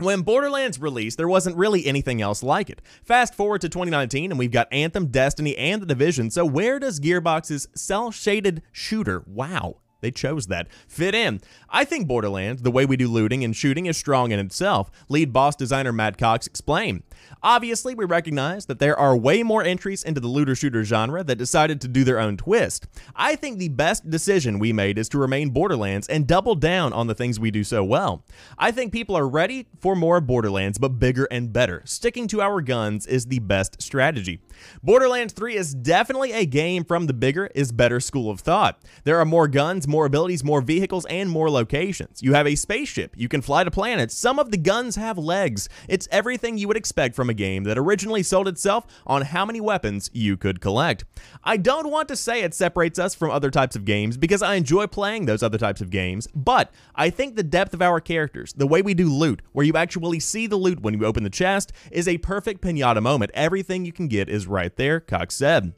When 0.03 0.21
Borderlands 0.21 0.79
released, 0.79 1.17
there 1.17 1.27
wasn't 1.27 1.55
really 1.55 1.85
anything 1.85 2.21
else 2.21 2.43
like 2.43 2.69
it. 2.69 2.81
Fast 3.05 3.33
forward 3.33 3.61
to 3.61 3.69
2019, 3.69 4.31
and 4.31 4.37
we've 4.37 4.51
got 4.51 4.67
Anthem, 4.71 5.07
Destiny, 5.07 5.57
and 5.57 5.81
The 5.81 5.85
Division, 5.85 6.29
so 6.29 6.45
where 6.45 6.77
does 6.77 6.99
Gearbox's 6.99 7.69
cel-shaded 7.73 8.61
shooter, 8.71 9.23
wow, 9.25 9.77
they 10.03 10.11
chose 10.11 10.47
that. 10.47 10.67
Fit 10.87 11.15
in. 11.15 11.41
I 11.69 11.85
think 11.85 12.07
Borderlands, 12.07 12.61
the 12.61 12.71
way 12.71 12.85
we 12.85 12.97
do 12.97 13.07
looting 13.07 13.43
and 13.43 13.55
shooting, 13.55 13.87
is 13.87 13.97
strong 13.97 14.31
in 14.31 14.39
itself. 14.39 14.91
Lead 15.09 15.33
boss 15.33 15.55
designer 15.55 15.91
Matt 15.91 16.17
Cox 16.17 16.45
explained. 16.45 17.03
Obviously, 17.41 17.95
we 17.95 18.05
recognize 18.05 18.67
that 18.67 18.79
there 18.79 18.97
are 18.97 19.17
way 19.17 19.43
more 19.43 19.63
entries 19.63 20.03
into 20.03 20.21
the 20.21 20.27
looter 20.27 20.55
shooter 20.55 20.83
genre 20.83 21.23
that 21.23 21.37
decided 21.37 21.81
to 21.81 21.87
do 21.87 22.03
their 22.03 22.19
own 22.19 22.37
twist. 22.37 22.87
I 23.15 23.35
think 23.35 23.57
the 23.57 23.69
best 23.69 24.09
decision 24.09 24.59
we 24.59 24.73
made 24.73 24.97
is 24.97 25.09
to 25.09 25.17
remain 25.17 25.49
Borderlands 25.49 26.07
and 26.07 26.27
double 26.27 26.55
down 26.55 26.93
on 26.93 27.07
the 27.07 27.15
things 27.15 27.39
we 27.39 27.51
do 27.51 27.63
so 27.63 27.83
well. 27.83 28.23
I 28.57 28.71
think 28.71 28.91
people 28.91 29.15
are 29.17 29.27
ready 29.27 29.67
for 29.79 29.95
more 29.95 30.21
Borderlands, 30.21 30.77
but 30.77 30.99
bigger 30.99 31.25
and 31.31 31.51
better. 31.51 31.81
Sticking 31.85 32.27
to 32.27 32.41
our 32.41 32.61
guns 32.61 33.07
is 33.07 33.25
the 33.25 33.39
best 33.39 33.81
strategy. 33.81 34.41
Borderlands 34.81 35.33
3 35.33 35.55
is 35.55 35.73
definitely 35.73 36.31
a 36.31 36.45
game 36.45 36.83
from 36.83 37.07
the 37.07 37.13
bigger 37.13 37.49
is 37.55 37.71
better 37.71 37.99
school 37.99 38.29
of 38.29 38.39
thought. 38.39 38.81
There 39.03 39.19
are 39.19 39.25
more 39.25 39.47
guns, 39.47 39.87
more 39.93 40.07
abilities, 40.07 40.43
more 40.43 40.59
vehicles, 40.59 41.05
and 41.05 41.29
more 41.29 41.51
locations. 41.51 42.23
You 42.23 42.33
have 42.33 42.47
a 42.47 42.55
spaceship. 42.55 43.13
You 43.15 43.29
can 43.29 43.43
fly 43.43 43.63
to 43.63 43.69
planets. 43.69 44.15
Some 44.15 44.39
of 44.39 44.49
the 44.49 44.57
guns 44.57 44.95
have 44.95 45.19
legs. 45.19 45.69
It's 45.87 46.07
everything 46.11 46.57
you 46.57 46.67
would 46.67 46.75
expect 46.75 47.15
from 47.15 47.29
a 47.29 47.33
game 47.35 47.63
that 47.65 47.77
originally 47.77 48.23
sold 48.23 48.47
itself 48.47 48.87
on 49.05 49.21
how 49.21 49.45
many 49.45 49.61
weapons 49.61 50.09
you 50.11 50.35
could 50.35 50.59
collect. 50.59 51.05
I 51.43 51.57
don't 51.57 51.91
want 51.91 52.07
to 52.07 52.15
say 52.15 52.41
it 52.41 52.55
separates 52.55 52.97
us 52.97 53.13
from 53.13 53.29
other 53.29 53.51
types 53.51 53.75
of 53.75 53.85
games 53.85 54.17
because 54.17 54.41
I 54.41 54.55
enjoy 54.55 54.87
playing 54.87 55.27
those 55.27 55.43
other 55.43 55.59
types 55.59 55.79
of 55.79 55.91
games, 55.91 56.27
but 56.33 56.71
I 56.95 57.11
think 57.11 57.35
the 57.35 57.43
depth 57.43 57.75
of 57.75 57.81
our 57.83 58.01
characters, 58.01 58.51
the 58.53 58.65
way 58.65 58.81
we 58.81 58.95
do 58.95 59.13
loot, 59.13 59.43
where 59.51 59.65
you 59.65 59.73
actually 59.75 60.19
see 60.19 60.47
the 60.47 60.57
loot 60.57 60.81
when 60.81 60.95
you 60.95 61.05
open 61.05 61.23
the 61.23 61.29
chest, 61.29 61.71
is 61.91 62.07
a 62.07 62.17
perfect 62.17 62.61
pinata 62.61 63.01
moment. 63.01 63.29
Everything 63.35 63.85
you 63.85 63.93
can 63.93 64.07
get 64.07 64.27
is 64.27 64.47
right 64.47 64.75
there, 64.75 64.99
Cox 64.99 65.35
said. 65.35 65.73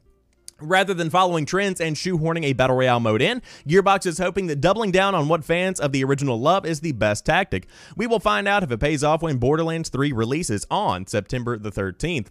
Rather 0.62 0.94
than 0.94 1.10
following 1.10 1.46
trends 1.46 1.82
and 1.82 1.98
shoehorning 1.98 2.46
a 2.46 2.54
Battle 2.54 2.78
Royale 2.78 3.02
mode 3.02 3.22
in, 3.22 3.42
Gearbox 3.68 4.06
is 4.06 4.20
hoping 4.20 4.48
that 4.48 4.62
doubling 4.62 4.92
down 4.92 5.14
on 5.14 5.28
what 5.28 5.44
fans 5.44 5.82
of 5.82 5.92
the 5.92 6.04
original 6.04 6.40
love 6.40 6.66
is 6.66 6.80
the 6.80 6.94
best 6.94 7.26
tactic. 7.26 7.68
We 7.98 8.08
will 8.08 8.22
find 8.22 8.48
out 8.48 8.64
if 8.64 8.72
it 8.72 8.80
pays 8.80 9.04
off 9.04 9.22
when 9.22 9.38
Borderlands 9.38 9.90
3 9.90 10.14
releases 10.14 10.66
on 10.72 11.08
September 11.08 11.58
the 11.58 11.72
13th. 11.72 12.28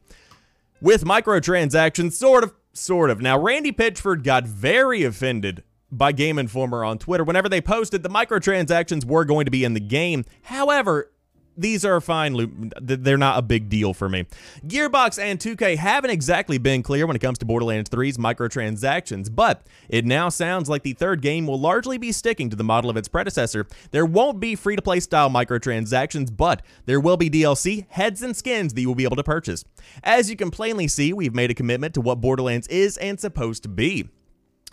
With 0.81 1.05
microtransactions, 1.05 2.13
sort 2.13 2.45
of, 2.45 2.55
sort 2.73 3.11
of. 3.11 3.21
Now, 3.21 3.39
Randy 3.39 3.73
Pitchford 3.73 4.23
got 4.23 4.47
very 4.47 5.05
offended 5.05 5.63
by 5.93 6.13
Game 6.13 6.39
Informer 6.39 6.83
on 6.85 6.99
Twitter 6.99 7.25
whenever 7.25 7.49
they 7.49 7.61
posted 7.61 8.03
the 8.03 8.09
microtransactions 8.09 9.05
were 9.05 9.25
going 9.25 9.45
to 9.45 9.51
be 9.51 9.65
in 9.65 9.75
the 9.75 9.81
game. 9.81 10.25
However, 10.43 11.11
these 11.57 11.85
are 11.85 12.01
fine. 12.01 12.73
They're 12.81 13.17
not 13.17 13.39
a 13.39 13.43
big 13.43 13.69
deal 13.69 13.95
for 13.95 14.09
me. 14.09 14.27
Gearbox 14.67 15.23
and 15.23 15.39
2K 15.39 15.77
haven't 15.77 16.11
exactly 16.11 16.59
been 16.59 16.83
clear 16.83 17.07
when 17.07 17.17
it 17.17 17.21
comes 17.21 17.39
to 17.39 17.45
Borderlands 17.45 17.91
3's 17.91 18.19
microtransactions, 18.19 19.35
but 19.35 19.67
it 19.89 20.05
now 20.05 20.29
sounds 20.29 20.69
like 20.69 20.83
the 20.83 20.93
third 20.93 21.23
game 21.23 21.47
will 21.47 21.61
largely 21.61 21.99
be 21.99 22.13
sticking 22.13 22.51
to 22.51 22.57
the 22.57 22.65
model 22.65 22.91
of 22.91 22.97
its 22.97 23.09
predecessor. 23.09 23.67
There 23.91 24.07
won't 24.07 24.41
be 24.41 24.55
free-to-play 24.55 25.01
style 25.01 25.31
microtransactions, 25.31 26.37
but 26.37 26.63
there 26.87 27.01
will 27.01 27.17
be 27.17 27.31
DLC, 27.31 27.87
heads, 27.89 28.23
and 28.23 28.37
skins 28.37 28.75
that 28.75 28.81
you 28.81 28.89
will 28.89 28.95
be 28.95 29.05
able 29.05 29.17
to 29.17 29.23
purchase. 29.23 29.65
As 30.03 30.31
you 30.31 30.37
can 30.37 30.51
plainly 30.51 30.89
see, 30.89 31.13
we've 31.13 31.35
made 31.35 31.51
a 31.51 31.55
commitment 31.55 31.95
to 31.95 32.01
what 32.01 32.21
Borderlands 32.21 32.67
is 32.69 32.97
and 32.99 33.21
supposed 33.21 33.63
to 33.63 33.69
be. 33.69 34.09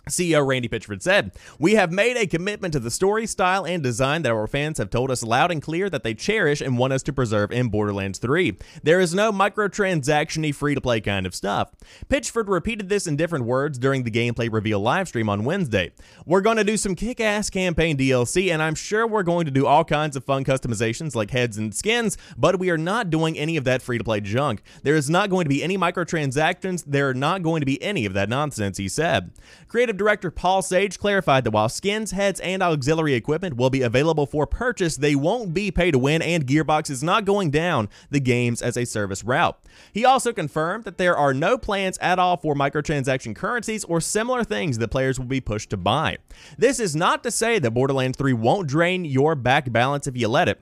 CEO 0.08 0.44
Randy 0.46 0.68
Pitchford 0.68 1.00
said, 1.02 1.32
We 1.58 1.74
have 1.74 1.92
made 1.92 2.16
a 2.16 2.26
commitment 2.26 2.72
to 2.72 2.80
the 2.80 2.90
story, 2.90 3.26
style, 3.26 3.64
and 3.64 3.82
design 3.82 4.22
that 4.22 4.32
our 4.32 4.46
fans 4.46 4.78
have 4.78 4.90
told 4.90 5.10
us 5.10 5.22
loud 5.22 5.52
and 5.52 5.62
clear 5.62 5.88
that 5.90 6.02
they 6.02 6.14
cherish 6.14 6.60
and 6.60 6.76
want 6.76 6.92
us 6.92 7.02
to 7.04 7.12
preserve 7.12 7.52
in 7.52 7.68
Borderlands 7.68 8.18
3. 8.18 8.58
There 8.82 9.00
is 9.00 9.14
no 9.14 9.30
microtransaction 9.30 10.52
free 10.54 10.74
to 10.74 10.80
play 10.80 11.00
kind 11.00 11.24
of 11.24 11.34
stuff. 11.34 11.70
Pitchford 12.08 12.48
repeated 12.48 12.88
this 12.88 13.06
in 13.06 13.16
different 13.16 13.44
words 13.44 13.78
during 13.78 14.02
the 14.02 14.10
gameplay 14.10 14.52
reveal 14.52 14.82
livestream 14.82 15.28
on 15.28 15.44
Wednesday. 15.44 15.92
We're 16.26 16.40
going 16.40 16.56
to 16.56 16.64
do 16.64 16.76
some 16.76 16.94
kick 16.94 17.20
ass 17.20 17.48
campaign 17.48 17.96
DLC, 17.96 18.52
and 18.52 18.62
I'm 18.62 18.74
sure 18.74 19.06
we're 19.06 19.22
going 19.22 19.44
to 19.44 19.52
do 19.52 19.66
all 19.66 19.84
kinds 19.84 20.16
of 20.16 20.24
fun 20.24 20.44
customizations 20.44 21.14
like 21.14 21.30
heads 21.30 21.56
and 21.56 21.74
skins, 21.74 22.18
but 22.36 22.58
we 22.58 22.70
are 22.70 22.78
not 22.78 23.10
doing 23.10 23.38
any 23.38 23.56
of 23.56 23.64
that 23.64 23.82
free 23.82 23.98
to 23.98 24.04
play 24.04 24.20
junk. 24.20 24.62
There 24.82 24.96
is 24.96 25.08
not 25.08 25.30
going 25.30 25.44
to 25.44 25.48
be 25.48 25.62
any 25.62 25.78
microtransactions, 25.78 26.84
there 26.86 27.08
are 27.08 27.14
not 27.14 27.42
going 27.42 27.60
to 27.60 27.66
be 27.66 27.80
any 27.82 28.04
of 28.04 28.14
that 28.14 28.28
nonsense, 28.28 28.78
he 28.78 28.88
said. 28.88 29.30
Creative 29.68 29.91
Creative 29.92 30.06
Director 30.06 30.30
Paul 30.30 30.62
Sage 30.62 30.98
clarified 30.98 31.44
that 31.44 31.50
while 31.50 31.68
skins, 31.68 32.12
heads, 32.12 32.40
and 32.40 32.62
auxiliary 32.62 33.12
equipment 33.12 33.58
will 33.58 33.68
be 33.68 33.82
available 33.82 34.24
for 34.24 34.46
purchase, 34.46 34.96
they 34.96 35.14
won't 35.14 35.52
be 35.52 35.70
pay 35.70 35.90
to 35.90 35.98
win, 35.98 36.22
and 36.22 36.46
Gearbox 36.46 36.88
is 36.88 37.02
not 37.02 37.26
going 37.26 37.50
down 37.50 37.90
the 38.08 38.18
games 38.18 38.62
as 38.62 38.78
a 38.78 38.86
service 38.86 39.22
route. 39.22 39.58
He 39.92 40.06
also 40.06 40.32
confirmed 40.32 40.84
that 40.84 40.96
there 40.96 41.14
are 41.14 41.34
no 41.34 41.58
plans 41.58 41.98
at 41.98 42.18
all 42.18 42.38
for 42.38 42.54
microtransaction 42.54 43.36
currencies 43.36 43.84
or 43.84 44.00
similar 44.00 44.44
things 44.44 44.78
that 44.78 44.88
players 44.88 45.18
will 45.18 45.26
be 45.26 45.42
pushed 45.42 45.68
to 45.70 45.76
buy. 45.76 46.16
This 46.56 46.80
is 46.80 46.96
not 46.96 47.22
to 47.24 47.30
say 47.30 47.58
that 47.58 47.72
Borderlands 47.72 48.16
3 48.16 48.32
won't 48.32 48.68
drain 48.68 49.04
your 49.04 49.34
back 49.34 49.70
balance 49.70 50.06
if 50.06 50.16
you 50.16 50.28
let 50.28 50.48
it. 50.48 50.58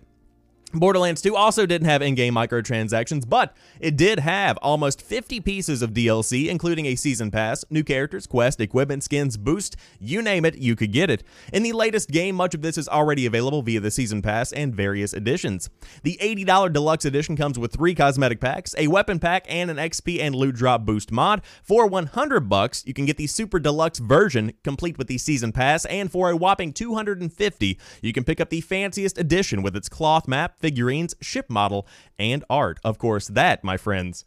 Borderlands 0.72 1.20
2 1.20 1.34
also 1.34 1.66
didn't 1.66 1.88
have 1.88 2.00
in-game 2.00 2.34
microtransactions, 2.34 3.28
but 3.28 3.56
it 3.80 3.96
did 3.96 4.20
have 4.20 4.56
almost 4.58 5.02
50 5.02 5.40
pieces 5.40 5.82
of 5.82 5.90
DLC, 5.90 6.48
including 6.48 6.86
a 6.86 6.94
season 6.94 7.32
pass, 7.32 7.64
new 7.70 7.82
characters, 7.82 8.24
quest, 8.24 8.60
equipment, 8.60 9.02
skins, 9.02 9.36
boost, 9.36 9.74
you 9.98 10.22
name 10.22 10.44
it, 10.44 10.58
you 10.58 10.76
could 10.76 10.92
get 10.92 11.10
it. 11.10 11.24
In 11.52 11.64
the 11.64 11.72
latest 11.72 12.10
game, 12.10 12.36
much 12.36 12.54
of 12.54 12.62
this 12.62 12.78
is 12.78 12.88
already 12.88 13.26
available 13.26 13.62
via 13.62 13.80
the 13.80 13.90
season 13.90 14.22
pass 14.22 14.52
and 14.52 14.72
various 14.72 15.12
editions. 15.12 15.70
The 16.04 16.16
$80 16.22 16.72
deluxe 16.72 17.04
edition 17.04 17.36
comes 17.36 17.58
with 17.58 17.72
three 17.72 17.96
cosmetic 17.96 18.40
packs, 18.40 18.72
a 18.78 18.86
weapon 18.86 19.18
pack, 19.18 19.46
and 19.48 19.72
an 19.72 19.76
XP 19.76 20.20
and 20.20 20.36
loot 20.36 20.54
drop 20.54 20.86
boost 20.86 21.10
mod. 21.10 21.42
For 21.64 21.86
100 21.86 22.48
bucks, 22.48 22.84
you 22.86 22.94
can 22.94 23.06
get 23.06 23.16
the 23.16 23.26
super 23.26 23.58
deluxe 23.58 23.98
version, 23.98 24.52
complete 24.62 24.98
with 24.98 25.08
the 25.08 25.18
season 25.18 25.50
pass, 25.50 25.84
and 25.86 26.12
for 26.12 26.30
a 26.30 26.36
whopping 26.36 26.72
250, 26.72 27.78
you 28.02 28.12
can 28.12 28.22
pick 28.22 28.40
up 28.40 28.50
the 28.50 28.60
fanciest 28.60 29.18
edition 29.18 29.62
with 29.62 29.74
its 29.74 29.88
cloth 29.88 30.28
map, 30.28 30.59
figurines, 30.60 31.14
ship 31.20 31.48
model, 31.48 31.86
and 32.18 32.44
art. 32.48 32.78
Of 32.84 32.98
course, 32.98 33.28
that, 33.28 33.64
my 33.64 33.76
friends, 33.76 34.24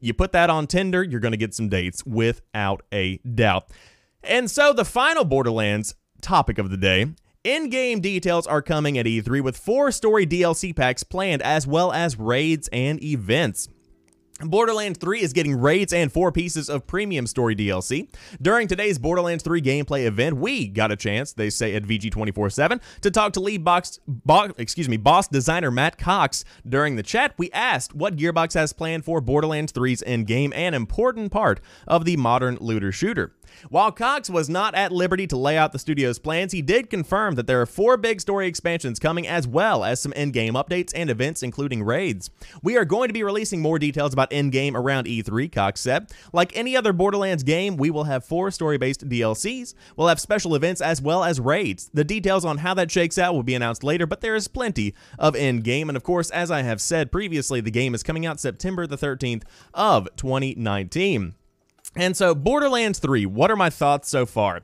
you 0.00 0.12
put 0.14 0.32
that 0.32 0.50
on 0.50 0.66
Tinder, 0.66 1.02
you're 1.02 1.20
going 1.20 1.32
to 1.32 1.38
get 1.38 1.54
some 1.54 1.68
dates 1.68 2.04
without 2.04 2.82
a 2.92 3.18
doubt. 3.18 3.70
And 4.22 4.50
so 4.50 4.72
the 4.72 4.84
final 4.84 5.24
Borderlands 5.24 5.94
topic 6.20 6.58
of 6.58 6.70
the 6.70 6.76
day 6.76 7.06
in 7.44 7.70
game 7.70 8.00
details 8.00 8.46
are 8.46 8.62
coming 8.62 8.98
at 8.98 9.06
E3 9.06 9.42
with 9.42 9.56
four 9.56 9.90
story 9.90 10.26
DLC 10.26 10.74
packs 10.74 11.02
planned, 11.02 11.42
as 11.42 11.66
well 11.66 11.92
as 11.92 12.18
raids 12.18 12.68
and 12.72 13.02
events. 13.02 13.68
Borderlands 14.42 14.98
3 14.98 15.20
is 15.20 15.32
getting 15.32 15.58
raids 15.58 15.92
and 15.92 16.12
four 16.12 16.32
pieces 16.32 16.68
of 16.68 16.86
premium 16.86 17.26
story 17.26 17.54
DLC. 17.54 18.08
During 18.40 18.66
today's 18.66 18.98
Borderlands 18.98 19.44
3 19.44 19.62
gameplay 19.62 20.06
event, 20.06 20.36
we 20.36 20.66
got 20.66 20.90
a 20.90 20.96
chance, 20.96 21.32
they 21.32 21.50
say 21.50 21.74
at 21.74 21.84
VG247, 21.84 22.80
to 23.02 23.10
talk 23.10 23.32
to 23.34 23.40
lead 23.40 23.64
box, 23.64 24.00
bo 24.06 24.50
excuse 24.58 24.88
me, 24.88 24.96
boss 24.96 25.28
designer 25.28 25.70
Matt 25.70 25.96
Cox. 25.96 26.44
During 26.68 26.96
the 26.96 27.02
chat, 27.02 27.34
we 27.38 27.50
asked 27.52 27.94
what 27.94 28.16
Gearbox 28.16 28.54
has 28.54 28.72
planned 28.72 29.04
for 29.04 29.20
Borderlands 29.20 29.72
3's 29.72 30.02
in-game, 30.02 30.52
an 30.54 30.74
important 30.74 31.30
part 31.30 31.60
of 31.86 32.04
the 32.04 32.16
modern 32.16 32.58
looter 32.60 32.90
shooter. 32.90 33.34
While 33.68 33.92
Cox 33.92 34.28
was 34.28 34.48
not 34.48 34.74
at 34.74 34.92
liberty 34.92 35.26
to 35.28 35.36
lay 35.36 35.56
out 35.56 35.72
the 35.72 35.78
studio's 35.78 36.18
plans, 36.18 36.52
he 36.52 36.62
did 36.62 36.90
confirm 36.90 37.34
that 37.36 37.46
there 37.46 37.60
are 37.60 37.66
four 37.66 37.96
big 37.96 38.20
story 38.20 38.46
expansions 38.46 38.98
coming 38.98 39.26
as 39.26 39.46
well 39.46 39.84
as 39.84 40.00
some 40.00 40.12
in-game 40.12 40.54
updates 40.54 40.92
and 40.94 41.10
events 41.10 41.42
including 41.42 41.82
raids. 41.82 42.30
We 42.62 42.76
are 42.76 42.84
going 42.84 43.08
to 43.08 43.14
be 43.14 43.22
releasing 43.22 43.60
more 43.60 43.78
details 43.78 44.12
about 44.12 44.32
in-game 44.32 44.76
around 44.76 45.06
E3, 45.06 45.50
Cox 45.50 45.80
said. 45.80 46.10
Like 46.32 46.56
any 46.56 46.76
other 46.76 46.92
Borderlands 46.92 47.42
game, 47.42 47.76
we 47.76 47.90
will 47.90 48.04
have 48.04 48.24
four 48.24 48.50
story-based 48.50 49.08
DLCs, 49.08 49.74
we'll 49.96 50.08
have 50.08 50.20
special 50.20 50.54
events 50.54 50.80
as 50.80 51.00
well 51.00 51.24
as 51.24 51.40
raids. 51.40 51.90
The 51.92 52.04
details 52.04 52.44
on 52.44 52.58
how 52.58 52.74
that 52.74 52.90
shakes 52.90 53.18
out 53.18 53.34
will 53.34 53.42
be 53.42 53.54
announced 53.54 53.84
later, 53.84 54.06
but 54.06 54.20
there 54.20 54.34
is 54.34 54.48
plenty 54.48 54.94
of 55.18 55.36
in-game, 55.36 55.88
and 55.88 55.96
of 55.96 56.02
course, 56.02 56.30
as 56.30 56.50
I 56.50 56.62
have 56.62 56.80
said 56.80 57.12
previously, 57.12 57.60
the 57.60 57.70
game 57.70 57.94
is 57.94 58.02
coming 58.02 58.26
out 58.26 58.40
September 58.40 58.86
the 58.86 58.98
13th 58.98 59.42
of 59.74 60.08
2019. 60.16 61.34
And 61.94 62.16
so, 62.16 62.34
Borderlands 62.34 62.98
3, 62.98 63.26
what 63.26 63.50
are 63.50 63.56
my 63.56 63.70
thoughts 63.70 64.08
so 64.08 64.24
far? 64.24 64.62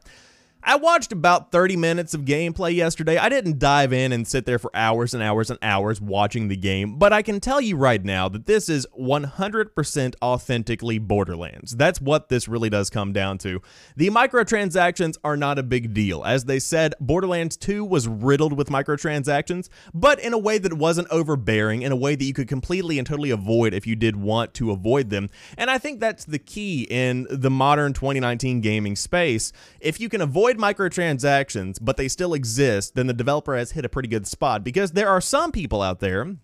I 0.63 0.77
watched 0.77 1.13
about 1.13 1.53
30 1.53 1.77
minutes 1.77 2.15
of 2.15 2.23
gameplay 2.23 2.75
yesterday. 2.75 3.17
I 3.17 3.29
didn't 3.29 3.59
dive 3.59 3.93
in 3.93 4.13
and 4.13 4.27
sit 4.27 4.45
there 4.45 4.59
for 4.59 4.75
hours 4.75 5.15
and 5.15 5.23
hours 5.23 5.51
and 5.51 5.59
hours 5.63 6.01
watching 6.01 6.49
the 6.49 6.57
game, 6.57 6.99
but 6.99 7.13
I 7.13 7.23
can 7.23 7.39
tell 7.39 7.61
you 7.61 7.77
right 7.77 8.05
now 8.05 8.29
that 8.29 8.47
this 8.47 8.69
is 8.69 8.87
100% 8.99 10.15
authentically 10.21 10.99
Borderlands. 10.99 11.77
That's 11.77 12.01
what 12.01 12.29
this 12.29 12.49
really 12.49 12.69
does 12.69 12.91
come 12.91 13.13
down 13.13 13.39
to. 13.39 13.63
The 13.97 14.11
microtransactions 14.11 15.17
are 15.23 15.37
not 15.37 15.59
a 15.59 15.63
big 15.63 15.95
deal. 15.95 16.25
As 16.25 16.45
they 16.45 16.59
said, 16.59 16.95
Borderlands 17.01 17.57
2 17.57 17.85
was 17.85 18.09
riddled 18.09 18.53
with 18.53 18.69
microtransactions, 18.69 19.69
but 19.95 20.19
in 20.19 20.33
a 20.33 20.39
way 20.39 20.59
that 20.59 20.73
wasn't 20.73 21.09
overbearing, 21.11 21.83
in 21.83 21.93
a 21.93 21.97
way 21.97 22.17
that 22.17 22.25
you 22.25 22.35
could 22.35 22.49
completely 22.49 22.99
and 22.99 23.07
totally 23.07 23.31
avoid 23.31 23.73
if 23.73 23.87
you 23.87 23.95
did 23.95 24.17
want 24.17 24.55
to 24.55 24.73
avoid 24.73 25.11
them. 25.11 25.31
And 25.57 25.71
I 25.71 25.79
think 25.79 26.01
that's 26.01 26.25
the 26.25 26.39
key 26.39 26.87
in 26.91 27.29
the 27.31 27.51
modern 27.51 27.93
2019 27.93 28.61
gaming 28.61 28.97
space. 28.97 29.53
If 29.81 30.01
you 30.01 30.09
can 30.09 30.21
avoid 30.21 30.48
avoid 30.49 30.59
microtransactions, 30.59 31.79
but 31.81 31.97
they 31.99 32.09
still 32.09 32.33
exist, 32.33 32.95
then 32.95 33.07
the 33.07 33.13
developer 33.13 33.55
has 33.57 33.73
hit 33.73 33.85
a 33.85 33.89
pretty 33.89 34.09
good 34.09 34.27
spot 34.27 34.65
because 34.65 34.93
there 34.93 35.09
are 35.09 35.21
some 35.21 35.53
people 35.53 35.83
out 35.83 36.01
there 36.01 36.37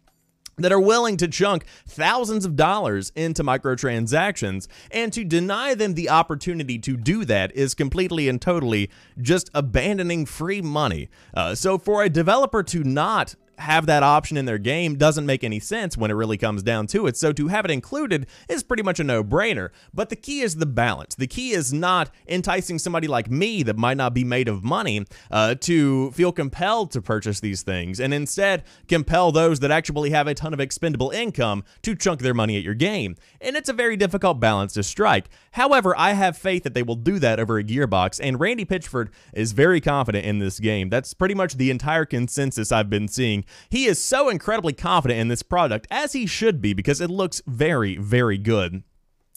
that 0.59 0.71
are 0.71 0.81
willing 0.81 1.17
to 1.17 1.27
chunk 1.27 1.65
thousands 1.87 2.45
of 2.45 2.55
dollars 2.55 3.11
into 3.17 3.43
microtransactions, 3.43 4.69
and 4.91 5.13
to 5.13 5.25
deny 5.25 5.75
them 5.75 5.95
the 5.95 6.11
opportunity 6.11 6.79
to 6.79 6.97
do 6.97 7.25
that 7.25 7.51
is 7.57 7.75
completely 7.75 8.29
and 8.29 8.43
totally 8.43 8.91
just 9.21 9.51
abandoning 9.55 10.27
free 10.27 10.61
money. 10.61 11.09
Uh, 11.33 11.55
so, 11.55 11.79
for 11.79 12.03
a 12.03 12.11
developer 12.11 12.63
to 12.63 12.85
not 12.85 13.35
have 13.59 13.87
that 13.87 14.03
option 14.03 14.37
in 14.37 14.45
their 14.45 14.59
game 14.59 14.97
doesn't 14.97 15.27
make 15.27 15.45
any 15.45 15.61
sense 15.61 15.97
when 15.97 16.11
it 16.11 16.15
really 16.15 16.37
comes 16.37 16.63
down 16.63 16.87
to 16.89 17.07
it. 17.07 17.17
So 17.17 17.33
to 17.33 17.49
have 17.49 17.65
it 17.65 17.71
included 17.71 18.27
is 18.49 18.63
pretty 18.63 18.83
much 18.83 19.01
a 19.01 19.05
no-brainer. 19.05 19.71
But 19.93 20.09
the 20.09 20.17
key 20.17 20.41
is 20.41 20.57
the 20.57 20.67
balance. 20.67 21.15
The 21.15 21.27
key 21.27 21.53
is 21.53 21.73
not 21.73 22.11
enticing 22.27 22.79
somebody 22.79 23.09
like 23.09 23.31
me 23.31 23.63
that 23.63 23.77
might 23.77 23.97
not 23.97 24.15
be 24.15 24.25
made 24.25 24.49
of 24.49 24.65
money 24.65 25.07
uh, 25.31 25.55
to 25.57 26.11
feel 26.13 26.33
compelled 26.33 26.91
to 26.93 27.03
purchase 27.03 27.41
these 27.41 27.63
things, 27.63 28.01
and 28.01 28.13
instead 28.13 28.65
compel 28.89 29.33
those 29.33 29.61
that 29.61 29.71
actually 29.71 30.11
have 30.11 30.27
a 30.27 30.35
ton 30.35 30.53
of 30.53 30.61
expendable 30.61 31.11
income 31.11 31.65
to 31.83 31.95
chunk 31.95 32.21
their 32.21 32.35
money 32.35 32.57
at 32.57 32.63
your 32.63 32.75
game. 32.75 33.17
And 33.41 33.57
it's 33.57 33.69
a 33.69 33.73
very 33.73 33.97
difficult 33.97 34.41
balance 34.41 34.73
to 34.75 34.83
strike. 34.83 35.29
However, 35.53 35.95
I 35.97 36.13
have 36.13 36.37
faith 36.37 36.65
that 36.65 36.75
they 36.75 36.83
will 36.83 36.97
do 36.97 37.19
that 37.19 37.39
over 37.39 37.59
a 37.59 37.65
Gearbox, 37.65 38.21
and 38.23 38.41
Randy 38.41 38.65
Pitchford 38.65 39.11
is 39.33 39.53
very 39.53 39.81
confident 39.81 40.27
in 40.27 40.39
this 40.39 40.59
game. 40.59 40.89
That's 40.89 41.15
pretty 41.15 41.35
much 41.35 41.55
the 41.55 41.71
entire 41.71 42.05
consensus 42.05 42.73
I've 42.73 42.91
been 42.91 43.09
seeing 43.09 43.44
he 43.71 43.87
is 43.87 44.03
so 44.03 44.29
incredibly 44.29 44.73
confident 44.73 45.21
in 45.21 45.29
this 45.29 45.43
product, 45.43 45.87
as 45.91 46.13
he 46.13 46.27
should 46.27 46.61
be, 46.61 46.73
because 46.75 47.01
it 47.01 47.11
looks 47.11 47.43
very, 47.47 47.97
very 47.97 48.39
good. 48.39 48.83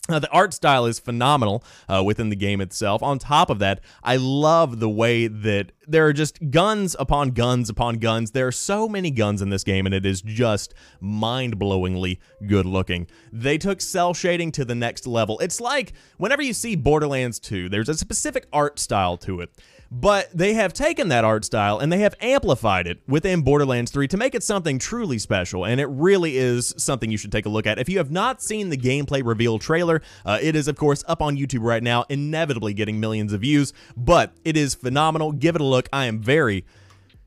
Uh, 0.10 0.20
the 0.20 0.32
art 0.32 0.54
style 0.54 0.86
is 0.86 1.00
phenomenal 1.00 1.64
uh, 1.90 2.02
within 2.02 2.30
the 2.30 2.36
game 2.36 2.62
itself. 2.62 3.04
On 3.04 3.20
top 3.20 3.50
of 3.50 3.60
that, 3.60 3.82
I 4.04 4.16
love 4.16 4.80
the 4.80 4.90
way 4.90 5.28
that 5.28 5.74
there 5.86 6.06
are 6.06 6.14
just 6.14 6.50
guns 6.50 6.96
upon 6.98 7.32
guns 7.32 7.70
upon 7.70 7.96
guns. 7.98 8.32
There 8.32 8.48
are 8.48 8.52
so 8.54 8.88
many 8.88 9.12
guns 9.12 9.42
in 9.42 9.50
this 9.50 9.66
game, 9.66 9.86
and 9.86 9.94
it 9.94 10.06
is 10.06 10.22
just 10.22 10.74
mind 11.02 11.60
blowingly 11.60 12.20
good 12.48 12.66
looking. 12.66 13.08
They 13.34 13.58
took 13.58 13.82
cel 13.82 14.14
shading 14.14 14.54
to 14.54 14.64
the 14.64 14.76
next 14.76 15.08
level. 15.08 15.40
It's 15.40 15.60
like 15.60 15.92
whenever 16.18 16.42
you 16.42 16.54
see 16.54 16.76
Borderlands 16.76 17.40
2, 17.40 17.68
there's 17.68 17.90
a 17.90 17.98
specific 17.98 18.48
art 18.54 18.80
style 18.80 19.18
to 19.18 19.42
it. 19.42 19.52
But 19.89 20.29
they 20.38 20.53
have 20.53 20.74
taken 20.74 21.08
that 21.10 21.24
art 21.24 21.46
style 21.46 21.79
and 21.79 21.91
they 21.91 22.00
have 22.00 22.15
amplified 22.20 22.88
it 22.88 23.00
within 23.08 23.41
Borderlands 23.41 23.91
3 23.91 24.08
to 24.10 24.17
make 24.17 24.36
it 24.36 24.44
something 24.44 24.79
truly 24.79 25.17
special, 25.17 25.65
and 25.65 25.79
it 25.79 25.86
really 25.86 26.38
is 26.38 26.74
something 26.77 27.10
you 27.10 27.17
should 27.17 27.32
take 27.32 27.46
a 27.46 27.50
look 27.50 27.65
at. 27.65 27.79
If 27.79 27.88
you 27.88 27.98
have 28.00 28.12
not 28.12 28.41
seen 28.41 28.70
the 28.70 28.77
gameplay 28.77 29.25
reveal 29.25 29.60
trailer, 29.60 30.01
uh, 30.25 30.39
it 30.41 30.56
is, 30.56 30.67
of 30.67 30.75
course, 30.75 31.03
up 31.08 31.22
on 31.22 31.38
YouTube 31.38 31.62
right 31.62 31.84
now, 31.84 32.06
inevitably 32.10 32.74
getting 32.74 33.00
millions 33.00 33.32
of 33.32 33.41
views, 33.41 33.74
but 33.96 34.34
it 34.44 34.58
is 34.58 34.75
phenomenal. 34.75 35.32
Give 35.32 35.56
it 35.56 35.62
a 35.62 35.65
look. 35.65 35.88
I 35.94 36.06
am 36.06 36.20
very 36.20 36.65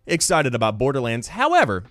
excited 0.07 0.55
about 0.55 0.79
Borderlands. 0.79 1.29
However, 1.29 1.85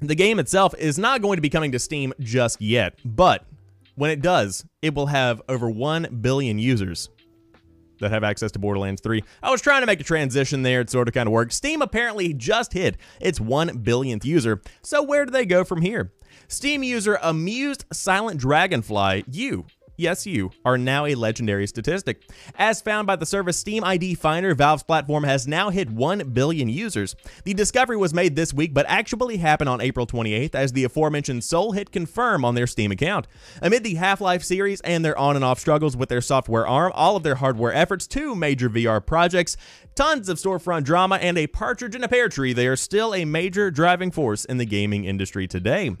the 0.00 0.14
game 0.14 0.38
itself 0.38 0.74
is 0.78 0.98
not 0.98 1.22
going 1.22 1.36
to 1.36 1.42
be 1.42 1.48
coming 1.48 1.72
to 1.72 1.78
Steam 1.78 2.12
just 2.20 2.60
yet, 2.60 2.98
but 3.04 3.46
when 3.94 4.10
it 4.10 4.20
does, 4.20 4.64
it 4.82 4.94
will 4.94 5.06
have 5.06 5.40
over 5.48 5.70
1 5.70 6.18
billion 6.20 6.58
users 6.58 7.08
that 8.00 8.10
have 8.10 8.24
access 8.24 8.52
to 8.52 8.58
Borderlands 8.58 9.00
3. 9.02 9.22
I 9.42 9.50
was 9.50 9.60
trying 9.60 9.82
to 9.82 9.86
make 9.86 10.00
a 10.00 10.04
transition 10.04 10.62
there. 10.62 10.80
It 10.80 10.90
sort 10.90 11.08
of 11.08 11.14
kind 11.14 11.26
of 11.26 11.32
worked. 11.32 11.52
Steam 11.52 11.82
apparently 11.82 12.32
just 12.34 12.72
hit 12.72 12.96
its 13.20 13.40
1 13.40 13.78
billionth 13.78 14.24
user. 14.24 14.62
So 14.82 15.02
where 15.02 15.24
do 15.24 15.32
they 15.32 15.46
go 15.46 15.64
from 15.64 15.82
here? 15.82 16.12
Steam 16.48 16.82
user 16.82 17.18
Amused 17.22 17.84
Silent 17.92 18.40
Dragonfly, 18.40 19.24
you 19.30 19.66
Yes, 19.98 20.26
you 20.26 20.50
are 20.62 20.76
now 20.76 21.06
a 21.06 21.14
legendary 21.14 21.66
statistic. 21.66 22.22
As 22.56 22.82
found 22.82 23.06
by 23.06 23.16
the 23.16 23.24
service 23.24 23.56
Steam 23.56 23.82
ID 23.82 24.14
Finder, 24.14 24.54
Valve's 24.54 24.82
platform 24.82 25.24
has 25.24 25.48
now 25.48 25.70
hit 25.70 25.90
1 25.90 26.30
billion 26.34 26.68
users. 26.68 27.16
The 27.44 27.54
discovery 27.54 27.96
was 27.96 28.12
made 28.12 28.36
this 28.36 28.52
week, 28.52 28.74
but 28.74 28.84
actually 28.88 29.38
happened 29.38 29.70
on 29.70 29.80
April 29.80 30.06
28th 30.06 30.54
as 30.54 30.72
the 30.72 30.84
aforementioned 30.84 31.44
Soul 31.44 31.72
hit 31.72 31.92
confirm 31.92 32.44
on 32.44 32.54
their 32.54 32.66
Steam 32.66 32.92
account. 32.92 33.26
Amid 33.62 33.84
the 33.84 33.94
Half-Life 33.94 34.44
series 34.44 34.82
and 34.82 35.02
their 35.02 35.16
on 35.16 35.34
and 35.34 35.44
off 35.44 35.58
struggles 35.58 35.96
with 35.96 36.10
their 36.10 36.20
software 36.20 36.66
arm, 36.66 36.92
all 36.94 37.16
of 37.16 37.22
their 37.22 37.36
hardware 37.36 37.72
efforts, 37.72 38.06
two 38.06 38.34
major 38.34 38.68
VR 38.68 39.04
projects, 39.04 39.56
tons 39.94 40.28
of 40.28 40.36
storefront 40.36 40.84
drama, 40.84 41.16
and 41.16 41.38
a 41.38 41.46
partridge 41.46 41.94
in 41.94 42.04
a 42.04 42.08
pear 42.08 42.28
tree, 42.28 42.52
they 42.52 42.66
are 42.66 42.76
still 42.76 43.14
a 43.14 43.24
major 43.24 43.70
driving 43.70 44.10
force 44.10 44.44
in 44.44 44.58
the 44.58 44.66
gaming 44.66 45.06
industry 45.06 45.48
today. 45.48 45.96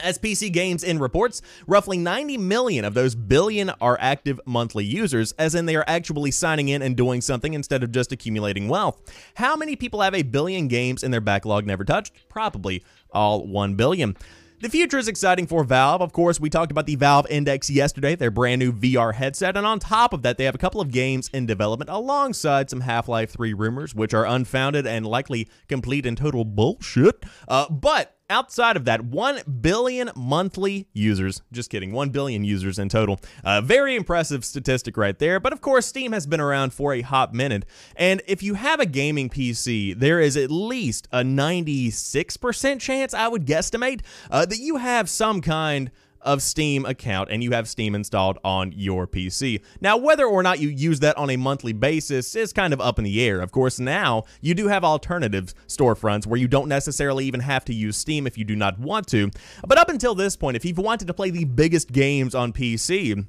As 0.00 0.18
PCGamesN 0.18 1.00
reports, 1.00 1.40
roughly 1.68 1.96
90 1.96 2.36
million 2.38 2.84
of 2.84 2.94
those 2.94 3.14
billion 3.14 3.70
are 3.80 3.96
active 4.00 4.40
monthly 4.44 4.84
users, 4.84 5.32
as 5.32 5.54
in 5.54 5.66
they 5.66 5.76
are 5.76 5.84
actually 5.86 6.32
signing 6.32 6.68
in 6.68 6.82
and 6.82 6.96
doing 6.96 7.20
something 7.20 7.54
instead 7.54 7.84
of 7.84 7.92
just 7.92 8.10
accumulating 8.10 8.68
wealth. 8.68 9.00
How 9.36 9.54
many 9.54 9.76
people 9.76 10.00
have 10.00 10.14
a 10.14 10.22
billion 10.22 10.66
games 10.66 11.04
in 11.04 11.12
their 11.12 11.20
backlog 11.20 11.64
never 11.64 11.84
touched? 11.84 12.28
Probably 12.28 12.82
all 13.12 13.46
1 13.46 13.76
billion. 13.76 14.16
The 14.60 14.68
future 14.68 14.98
is 14.98 15.08
exciting 15.08 15.46
for 15.46 15.62
Valve. 15.62 16.00
Of 16.00 16.12
course, 16.12 16.40
we 16.40 16.48
talked 16.48 16.72
about 16.72 16.86
the 16.86 16.96
Valve 16.96 17.26
Index 17.28 17.68
yesterday, 17.68 18.16
their 18.16 18.30
brand 18.30 18.60
new 18.60 18.72
VR 18.72 19.14
headset, 19.14 19.56
and 19.56 19.66
on 19.66 19.78
top 19.78 20.12
of 20.12 20.22
that, 20.22 20.38
they 20.38 20.44
have 20.44 20.54
a 20.54 20.58
couple 20.58 20.80
of 20.80 20.90
games 20.90 21.28
in 21.34 21.46
development 21.46 21.90
alongside 21.90 22.70
some 22.70 22.80
Half 22.80 23.06
Life 23.06 23.30
3 23.30 23.52
rumors, 23.52 23.94
which 23.94 24.14
are 24.14 24.24
unfounded 24.24 24.86
and 24.86 25.06
likely 25.06 25.48
complete 25.68 26.06
and 26.06 26.16
total 26.16 26.44
bullshit. 26.44 27.24
Uh, 27.46 27.68
but 27.68 28.13
outside 28.30 28.76
of 28.76 28.84
that, 28.86 29.04
1 29.04 29.40
billion 29.60 30.10
monthly 30.16 30.88
users. 30.92 31.42
Just 31.52 31.70
kidding, 31.70 31.92
1 31.92 32.10
billion 32.10 32.44
users 32.44 32.78
in 32.78 32.88
total. 32.88 33.20
Uh, 33.44 33.60
very 33.60 33.96
impressive 33.96 34.44
statistic 34.44 34.96
right 34.96 35.18
there. 35.18 35.40
But 35.40 35.52
of 35.52 35.60
course, 35.60 35.86
Steam 35.86 36.12
has 36.12 36.26
been 36.26 36.40
around 36.40 36.72
for 36.72 36.94
a 36.94 37.02
hot 37.02 37.34
minute. 37.34 37.64
And 37.96 38.22
if 38.26 38.42
you 38.42 38.54
have 38.54 38.80
a 38.80 38.86
gaming 38.86 39.28
PC, 39.28 39.98
there 39.98 40.20
is 40.20 40.36
at 40.36 40.50
least 40.50 41.08
a 41.12 41.22
96% 41.22 42.80
chance, 42.80 43.14
I 43.14 43.28
would 43.28 43.46
guesstimate, 43.46 44.02
uh, 44.30 44.46
that 44.46 44.58
you 44.58 44.76
have 44.76 45.08
some 45.08 45.40
kind 45.40 45.88
of 45.88 45.94
Steam 46.42 46.84
account 46.86 47.30
and 47.30 47.42
you 47.42 47.52
have 47.52 47.68
Steam 47.68 47.94
installed 47.94 48.38
on 48.44 48.72
your 48.72 49.06
PC. 49.06 49.62
Now, 49.80 49.96
whether 49.96 50.24
or 50.24 50.42
not 50.42 50.60
you 50.60 50.68
use 50.68 51.00
that 51.00 51.16
on 51.16 51.30
a 51.30 51.36
monthly 51.36 51.72
basis 51.72 52.34
is 52.34 52.52
kind 52.52 52.72
of 52.72 52.80
up 52.80 52.98
in 52.98 53.04
the 53.04 53.22
air. 53.22 53.40
Of 53.40 53.52
course, 53.52 53.78
now 53.78 54.24
you 54.40 54.54
do 54.54 54.68
have 54.68 54.84
alternative 54.84 55.54
storefronts 55.66 56.26
where 56.26 56.40
you 56.40 56.48
don't 56.48 56.68
necessarily 56.68 57.24
even 57.26 57.40
have 57.40 57.64
to 57.66 57.74
use 57.74 57.96
Steam 57.96 58.26
if 58.26 58.38
you 58.38 58.44
do 58.44 58.56
not 58.56 58.78
want 58.78 59.06
to. 59.08 59.30
But 59.66 59.78
up 59.78 59.88
until 59.88 60.14
this 60.14 60.36
point, 60.36 60.56
if 60.56 60.64
you've 60.64 60.78
wanted 60.78 61.06
to 61.06 61.14
play 61.14 61.30
the 61.30 61.44
biggest 61.44 61.92
games 61.92 62.34
on 62.34 62.52
PC, 62.52 63.26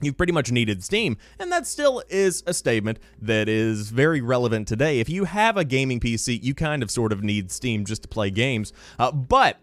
you've 0.00 0.16
pretty 0.16 0.32
much 0.32 0.52
needed 0.52 0.82
Steam. 0.84 1.16
And 1.38 1.50
that 1.52 1.66
still 1.66 2.02
is 2.08 2.42
a 2.46 2.54
statement 2.54 2.98
that 3.20 3.48
is 3.48 3.90
very 3.90 4.20
relevant 4.20 4.68
today. 4.68 5.00
If 5.00 5.08
you 5.08 5.24
have 5.24 5.56
a 5.56 5.64
gaming 5.64 6.00
PC, 6.00 6.42
you 6.42 6.54
kind 6.54 6.82
of 6.82 6.90
sort 6.90 7.12
of 7.12 7.22
need 7.22 7.50
Steam 7.50 7.84
just 7.84 8.02
to 8.02 8.08
play 8.08 8.30
games. 8.30 8.72
Uh, 8.98 9.12
but 9.12 9.58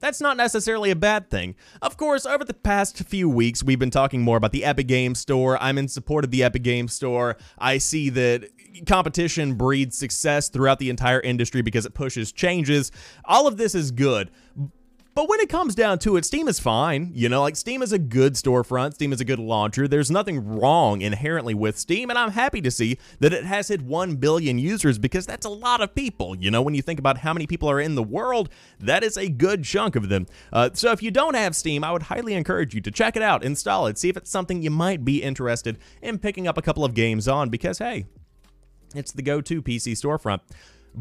that's 0.00 0.20
not 0.20 0.36
necessarily 0.36 0.90
a 0.90 0.96
bad 0.96 1.30
thing. 1.30 1.54
Of 1.82 1.96
course, 1.96 2.26
over 2.26 2.44
the 2.44 2.54
past 2.54 2.98
few 2.98 3.28
weeks, 3.28 3.62
we've 3.62 3.78
been 3.78 3.90
talking 3.90 4.22
more 4.22 4.36
about 4.36 4.52
the 4.52 4.64
Epic 4.64 4.86
Games 4.86 5.18
Store. 5.18 5.60
I'm 5.60 5.78
in 5.78 5.88
support 5.88 6.24
of 6.24 6.30
the 6.30 6.42
Epic 6.42 6.62
Games 6.62 6.92
Store. 6.92 7.36
I 7.58 7.78
see 7.78 8.10
that 8.10 8.48
competition 8.86 9.54
breeds 9.54 9.96
success 9.96 10.48
throughout 10.48 10.78
the 10.78 10.90
entire 10.90 11.20
industry 11.20 11.62
because 11.62 11.86
it 11.86 11.94
pushes 11.94 12.32
changes. 12.32 12.92
All 13.24 13.46
of 13.46 13.56
this 13.56 13.74
is 13.74 13.90
good. 13.90 14.30
But 15.18 15.28
when 15.28 15.40
it 15.40 15.48
comes 15.48 15.74
down 15.74 15.98
to 15.98 16.16
it, 16.16 16.24
Steam 16.24 16.46
is 16.46 16.60
fine. 16.60 17.10
You 17.12 17.28
know, 17.28 17.42
like 17.42 17.56
Steam 17.56 17.82
is 17.82 17.92
a 17.92 17.98
good 17.98 18.34
storefront, 18.34 18.94
Steam 18.94 19.12
is 19.12 19.20
a 19.20 19.24
good 19.24 19.40
launcher. 19.40 19.88
There's 19.88 20.12
nothing 20.12 20.60
wrong 20.60 21.00
inherently 21.00 21.54
with 21.54 21.76
Steam, 21.76 22.08
and 22.08 22.16
I'm 22.16 22.30
happy 22.30 22.60
to 22.60 22.70
see 22.70 22.98
that 23.18 23.32
it 23.32 23.44
has 23.44 23.66
hit 23.66 23.82
1 23.82 24.14
billion 24.14 24.60
users 24.60 24.96
because 24.96 25.26
that's 25.26 25.44
a 25.44 25.48
lot 25.48 25.80
of 25.80 25.92
people. 25.92 26.36
You 26.36 26.52
know, 26.52 26.62
when 26.62 26.76
you 26.76 26.82
think 26.82 27.00
about 27.00 27.18
how 27.18 27.32
many 27.32 27.48
people 27.48 27.68
are 27.68 27.80
in 27.80 27.96
the 27.96 28.02
world, 28.04 28.48
that 28.78 29.02
is 29.02 29.16
a 29.16 29.28
good 29.28 29.64
chunk 29.64 29.96
of 29.96 30.08
them. 30.08 30.28
Uh, 30.52 30.70
so 30.72 30.92
if 30.92 31.02
you 31.02 31.10
don't 31.10 31.34
have 31.34 31.56
Steam, 31.56 31.82
I 31.82 31.90
would 31.90 32.04
highly 32.04 32.34
encourage 32.34 32.72
you 32.72 32.80
to 32.82 32.90
check 32.92 33.16
it 33.16 33.22
out, 33.22 33.42
install 33.42 33.88
it, 33.88 33.98
see 33.98 34.08
if 34.08 34.16
it's 34.16 34.30
something 34.30 34.62
you 34.62 34.70
might 34.70 35.04
be 35.04 35.24
interested 35.24 35.78
in 36.00 36.20
picking 36.20 36.46
up 36.46 36.56
a 36.56 36.62
couple 36.62 36.84
of 36.84 36.94
games 36.94 37.26
on 37.26 37.48
because, 37.48 37.78
hey, 37.78 38.06
it's 38.94 39.10
the 39.10 39.22
go 39.22 39.40
to 39.40 39.62
PC 39.62 39.94
storefront. 39.94 40.42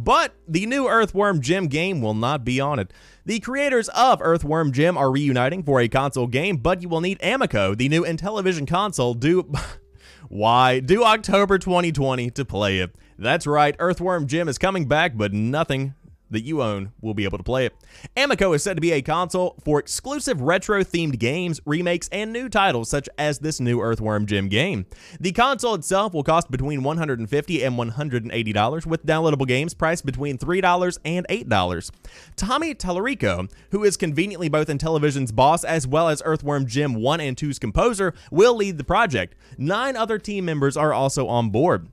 But 0.04 0.36
the 0.48 0.68
new 0.68 0.88
Earthworm 0.88 1.42
Jim 1.42 1.68
game 1.68 2.02
will 2.02 2.14
not 2.14 2.46
be 2.46 2.60
on 2.60 2.78
it. 2.78 2.94
The 3.26 3.40
creators 3.40 3.90
of 3.90 4.22
Earthworm 4.22 4.72
Jim 4.72 4.96
are 4.96 5.12
reuniting 5.12 5.64
for 5.64 5.82
a 5.82 5.88
console 5.88 6.28
game, 6.28 6.58
but 6.58 6.84
you 6.84 6.88
will 6.88 7.02
need 7.02 7.18
Amico, 7.24 7.74
the 7.74 7.90
new 7.90 8.04
Intellivision 8.04 8.68
console, 8.68 9.16
due. 9.16 9.52
Why? 10.30 10.82
Due 10.82 11.04
October 11.04 11.58
2020 11.58 12.30
to 12.32 12.46
play 12.46 12.78
it. 12.80 12.96
That's 13.18 13.48
right, 13.48 13.76
Earthworm 13.80 14.28
Jim 14.28 14.48
is 14.48 14.60
coming 14.60 14.88
back, 14.88 15.18
but 15.18 15.34
nothing 15.34 15.96
that 16.30 16.42
you 16.42 16.62
own 16.62 16.92
will 17.02 17.14
be 17.14 17.24
able 17.24 17.38
to 17.38 17.44
play 17.44 17.66
it. 17.66 17.76
Amico 18.16 18.54
is 18.54 18.64
said 18.64 18.76
to 18.76 18.82
be 18.82 18.92
a 18.92 19.02
console 19.02 19.58
for 19.64 19.80
exclusive 19.80 20.42
retro-themed 20.42 21.20
games, 21.20 21.60
remakes, 21.66 22.10
and 22.12 22.32
new 22.34 22.50
titles 22.50 22.90
such 22.90 23.10
as 23.18 23.40
this 23.40 23.60
new 23.60 23.82
Earthworm 23.82 24.26
Jim 24.26 24.50
game. 24.50 24.86
The 25.20 25.32
console 25.32 25.76
itself 25.76 26.14
will 26.14 26.24
cost 26.24 26.52
between 26.52 26.84
150 26.84 27.64
and 27.64 27.78
$180, 27.78 28.86
with 28.86 29.06
downloadable 29.06 29.48
games 29.48 29.74
priced 29.74 30.06
between 30.06 30.38
$3 30.38 31.00
and 31.06 31.28
$8. 31.28 31.92
Tommy 32.36 32.76
Tallarico, 32.76 33.50
who 33.72 33.84
is 33.84 33.98
conveniently 33.98 34.50
both 34.50 34.68
Intellivision's 34.68 35.32
boss 35.32 35.64
as 35.64 35.88
well 35.88 36.10
as 36.10 36.22
Earthworm 36.26 36.66
Jim 36.66 36.96
1 36.96 37.20
and 37.22 37.38
2's 37.38 37.60
composer, 37.60 38.14
will 38.32 38.56
lead 38.56 38.78
the 38.78 38.84
project. 38.84 39.36
Nine 39.58 39.96
other 39.96 40.20
team 40.20 40.46
members 40.46 40.78
are 40.78 40.94
also 40.94 41.28
on 41.28 41.50
board. 41.50 41.88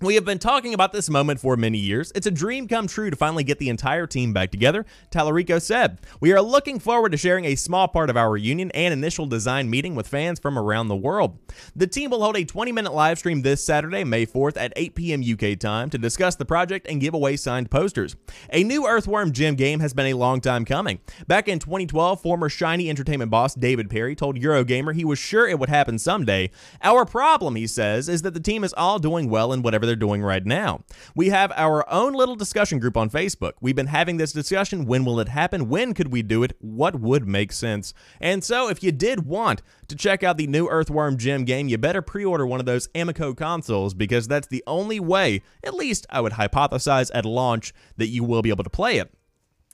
We 0.00 0.14
have 0.16 0.26
been 0.26 0.38
talking 0.38 0.74
about 0.74 0.92
this 0.92 1.08
moment 1.08 1.40
for 1.40 1.56
many 1.56 1.78
years. 1.78 2.12
It's 2.14 2.26
a 2.26 2.30
dream 2.30 2.68
come 2.68 2.86
true 2.86 3.08
to 3.08 3.16
finally 3.16 3.44
get 3.44 3.58
the 3.58 3.70
entire 3.70 4.06
team 4.06 4.34
back 4.34 4.50
together, 4.50 4.84
Tallarico 5.10 5.60
said. 5.60 6.00
We 6.20 6.34
are 6.34 6.42
looking 6.42 6.78
forward 6.78 7.12
to 7.12 7.18
sharing 7.18 7.46
a 7.46 7.54
small 7.54 7.88
part 7.88 8.10
of 8.10 8.16
our 8.16 8.30
reunion 8.30 8.70
and 8.72 8.92
initial 8.92 9.24
design 9.24 9.70
meeting 9.70 9.94
with 9.94 10.06
fans 10.06 10.38
from 10.38 10.58
around 10.58 10.88
the 10.88 10.96
world. 10.96 11.38
The 11.74 11.86
team 11.86 12.10
will 12.10 12.22
hold 12.22 12.36
a 12.36 12.44
20 12.44 12.72
minute 12.72 12.92
live 12.92 13.18
stream 13.18 13.40
this 13.40 13.64
Saturday, 13.64 14.04
May 14.04 14.26
4th 14.26 14.58
at 14.58 14.74
8 14.76 14.94
p.m. 14.96 15.22
UK 15.22 15.58
time 15.58 15.88
to 15.88 15.96
discuss 15.96 16.36
the 16.36 16.44
project 16.44 16.86
and 16.86 17.00
give 17.00 17.14
away 17.14 17.36
signed 17.36 17.70
posters. 17.70 18.16
A 18.52 18.64
new 18.64 18.86
Earthworm 18.86 19.32
Jim 19.32 19.54
game 19.54 19.80
has 19.80 19.94
been 19.94 20.06
a 20.06 20.14
long 20.14 20.42
time 20.42 20.66
coming. 20.66 21.00
Back 21.26 21.48
in 21.48 21.58
2012, 21.58 22.20
former 22.20 22.50
Shiny 22.50 22.90
Entertainment 22.90 23.30
boss 23.30 23.54
David 23.54 23.88
Perry 23.88 24.14
told 24.14 24.38
Eurogamer 24.38 24.94
he 24.94 25.06
was 25.06 25.18
sure 25.18 25.48
it 25.48 25.58
would 25.58 25.70
happen 25.70 25.98
someday. 25.98 26.50
Our 26.82 27.06
problem, 27.06 27.56
he 27.56 27.66
says, 27.66 28.10
is 28.10 28.20
that 28.22 28.34
the 28.34 28.40
team 28.40 28.62
is 28.62 28.74
all 28.74 28.98
doing 28.98 29.30
well 29.30 29.54
in 29.54 29.62
whatever 29.62 29.85
they're 29.86 29.96
doing 29.96 30.22
right 30.22 30.44
now. 30.44 30.82
We 31.14 31.30
have 31.30 31.52
our 31.56 31.88
own 31.90 32.12
little 32.12 32.36
discussion 32.36 32.78
group 32.78 32.96
on 32.96 33.08
Facebook. 33.08 33.52
We've 33.60 33.74
been 33.74 33.86
having 33.86 34.18
this 34.18 34.32
discussion. 34.32 34.84
When 34.84 35.04
will 35.04 35.20
it 35.20 35.28
happen? 35.28 35.68
When 35.68 35.94
could 35.94 36.12
we 36.12 36.22
do 36.22 36.42
it? 36.42 36.54
What 36.60 37.00
would 37.00 37.26
make 37.26 37.52
sense? 37.52 37.94
And 38.20 38.44
so, 38.44 38.68
if 38.68 38.82
you 38.82 38.92
did 38.92 39.26
want 39.26 39.62
to 39.88 39.96
check 39.96 40.22
out 40.22 40.36
the 40.36 40.46
new 40.46 40.68
Earthworm 40.68 41.16
Jim 41.16 41.44
game, 41.44 41.68
you 41.68 41.78
better 41.78 42.02
pre 42.02 42.24
order 42.24 42.46
one 42.46 42.60
of 42.60 42.66
those 42.66 42.88
Amico 42.94 43.32
consoles 43.32 43.94
because 43.94 44.28
that's 44.28 44.48
the 44.48 44.64
only 44.66 45.00
way, 45.00 45.42
at 45.64 45.74
least 45.74 46.06
I 46.10 46.20
would 46.20 46.32
hypothesize 46.32 47.10
at 47.14 47.24
launch, 47.24 47.72
that 47.96 48.08
you 48.08 48.24
will 48.24 48.42
be 48.42 48.50
able 48.50 48.64
to 48.64 48.70
play 48.70 48.98
it. 48.98 49.15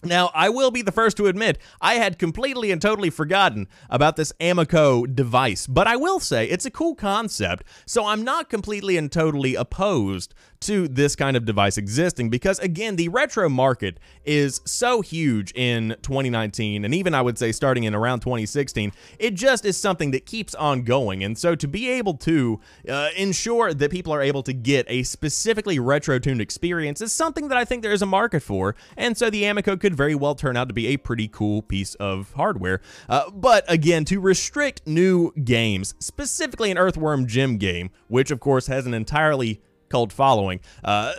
Now, 0.04 0.30
I 0.34 0.48
will 0.48 0.72
be 0.72 0.82
the 0.82 0.90
first 0.90 1.16
to 1.18 1.26
admit 1.26 1.58
I 1.80 1.94
had 1.94 2.18
completely 2.18 2.72
and 2.72 2.82
totally 2.82 3.10
forgotten 3.10 3.68
about 3.88 4.16
this 4.16 4.32
Amico 4.40 5.06
device, 5.06 5.68
but 5.68 5.86
I 5.86 5.94
will 5.94 6.18
say 6.18 6.46
it's 6.48 6.66
a 6.66 6.72
cool 6.72 6.96
concept, 6.96 7.64
so 7.86 8.06
I'm 8.06 8.24
not 8.24 8.50
completely 8.50 8.96
and 8.96 9.12
totally 9.12 9.54
opposed 9.54 10.34
to 10.62 10.88
this 10.88 11.16
kind 11.16 11.36
of 11.36 11.44
device 11.44 11.76
existing 11.76 12.30
because, 12.30 12.58
again, 12.60 12.96
the 12.96 13.08
retro 13.08 13.48
market 13.48 13.98
is 14.24 14.60
so 14.64 15.00
huge 15.00 15.52
in 15.52 15.96
2019, 16.02 16.84
and 16.84 16.94
even 16.94 17.14
I 17.14 17.22
would 17.22 17.38
say 17.38 17.52
starting 17.52 17.84
in 17.84 17.94
around 17.94 18.20
2016, 18.20 18.92
it 19.18 19.34
just 19.34 19.64
is 19.64 19.76
something 19.76 20.10
that 20.12 20.26
keeps 20.26 20.54
on 20.54 20.82
going. 20.82 21.24
And 21.24 21.36
so 21.36 21.54
to 21.54 21.68
be 21.68 21.88
able 21.90 22.14
to 22.14 22.60
uh, 22.88 23.10
ensure 23.16 23.74
that 23.74 23.90
people 23.90 24.12
are 24.12 24.22
able 24.22 24.42
to 24.44 24.52
get 24.52 24.86
a 24.88 25.02
specifically 25.02 25.78
retro 25.78 26.18
tuned 26.18 26.40
experience 26.40 27.00
is 27.00 27.12
something 27.12 27.48
that 27.48 27.58
I 27.58 27.64
think 27.64 27.82
there 27.82 27.92
is 27.92 28.02
a 28.02 28.06
market 28.06 28.42
for, 28.42 28.74
and 28.96 29.16
so 29.16 29.30
the 29.30 29.44
Amico 29.44 29.76
could 29.76 29.94
very 29.94 30.14
well 30.14 30.34
turn 30.34 30.56
out 30.56 30.68
to 30.68 30.74
be 30.74 30.88
a 30.88 30.96
pretty 30.96 31.28
cool 31.28 31.62
piece 31.62 31.94
of 31.96 32.32
hardware. 32.32 32.80
Uh, 33.08 33.30
but 33.30 33.64
again, 33.68 34.04
to 34.06 34.20
restrict 34.20 34.86
new 34.86 35.32
games, 35.44 35.94
specifically 35.98 36.70
an 36.70 36.78
Earthworm 36.78 37.26
Jim 37.26 37.58
game, 37.58 37.90
which 38.08 38.30
of 38.30 38.40
course 38.40 38.66
has 38.66 38.86
an 38.86 38.94
entirely 38.94 39.60
cult 39.92 40.12
following. 40.12 40.60
Uh, 40.82 41.12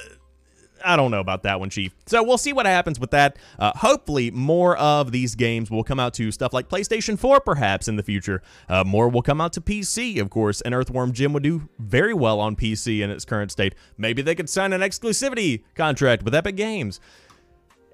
I 0.84 0.96
don't 0.98 1.12
know 1.12 1.20
about 1.20 1.44
that 1.44 1.60
one, 1.60 1.70
Chief. 1.70 1.96
So 2.06 2.22
we'll 2.24 2.38
see 2.38 2.52
what 2.52 2.66
happens 2.66 3.00
with 3.00 3.12
that. 3.12 3.38
Uh, 3.58 3.72
hopefully, 3.76 4.32
more 4.32 4.76
of 4.78 5.12
these 5.12 5.36
games 5.36 5.72
will 5.72 5.84
come 5.84 6.00
out 6.00 6.14
to 6.16 6.32
stuff 6.32 6.54
like 6.54 6.68
PlayStation 6.68 7.18
4, 7.18 7.40
perhaps 7.40 7.88
in 7.88 7.96
the 7.96 8.04
future. 8.04 8.42
Uh, 8.68 8.84
more 8.84 9.08
will 9.08 9.22
come 9.22 9.40
out 9.40 9.54
to 9.54 9.62
PC, 9.62 10.20
of 10.20 10.30
course. 10.30 10.60
And 10.62 10.76
Earthworm 10.76 11.14
Jim 11.14 11.32
would 11.34 11.44
do 11.44 11.70
very 11.80 12.14
well 12.14 12.40
on 12.40 12.56
PC 12.56 13.02
in 13.02 13.10
its 13.10 13.24
current 13.24 13.52
state. 13.52 13.76
Maybe 13.98 14.22
they 14.22 14.36
could 14.36 14.50
sign 14.50 14.74
an 14.74 14.82
exclusivity 14.82 15.64
contract 15.76 16.24
with 16.24 16.36
Epic 16.36 16.58
Games 16.58 17.00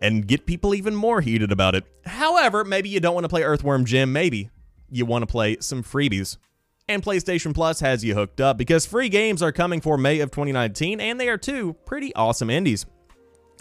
and 0.02 0.28
get 0.28 0.46
people 0.46 0.74
even 0.74 0.96
more 0.96 1.22
heated 1.22 1.52
about 1.52 1.76
it. 1.76 1.84
However, 2.06 2.64
maybe 2.64 2.90
you 2.90 3.00
don't 3.00 3.14
want 3.14 3.26
to 3.26 3.30
play 3.30 3.44
Earthworm 3.44 3.86
Jim. 3.86 4.12
Maybe 4.12 4.50
you 4.90 5.06
want 5.06 5.22
to 5.22 5.28
play 5.28 5.58
some 5.60 5.84
freebies 5.84 6.38
and 6.90 7.04
PlayStation 7.04 7.54
Plus 7.54 7.80
has 7.80 8.04
you 8.04 8.16
hooked 8.16 8.42
up 8.42 8.58
because 8.58 8.86
free 8.86 9.08
games 9.08 9.42
are 9.42 9.52
coming 9.52 9.80
for 9.80 9.98
May 9.98 10.20
of 10.20 10.32
2019, 10.32 11.00
and 11.00 11.22
they 11.22 11.30
are 11.30 11.38
two 11.38 11.74
pretty 11.86 12.14
awesome 12.16 12.50
indies. 12.50 12.86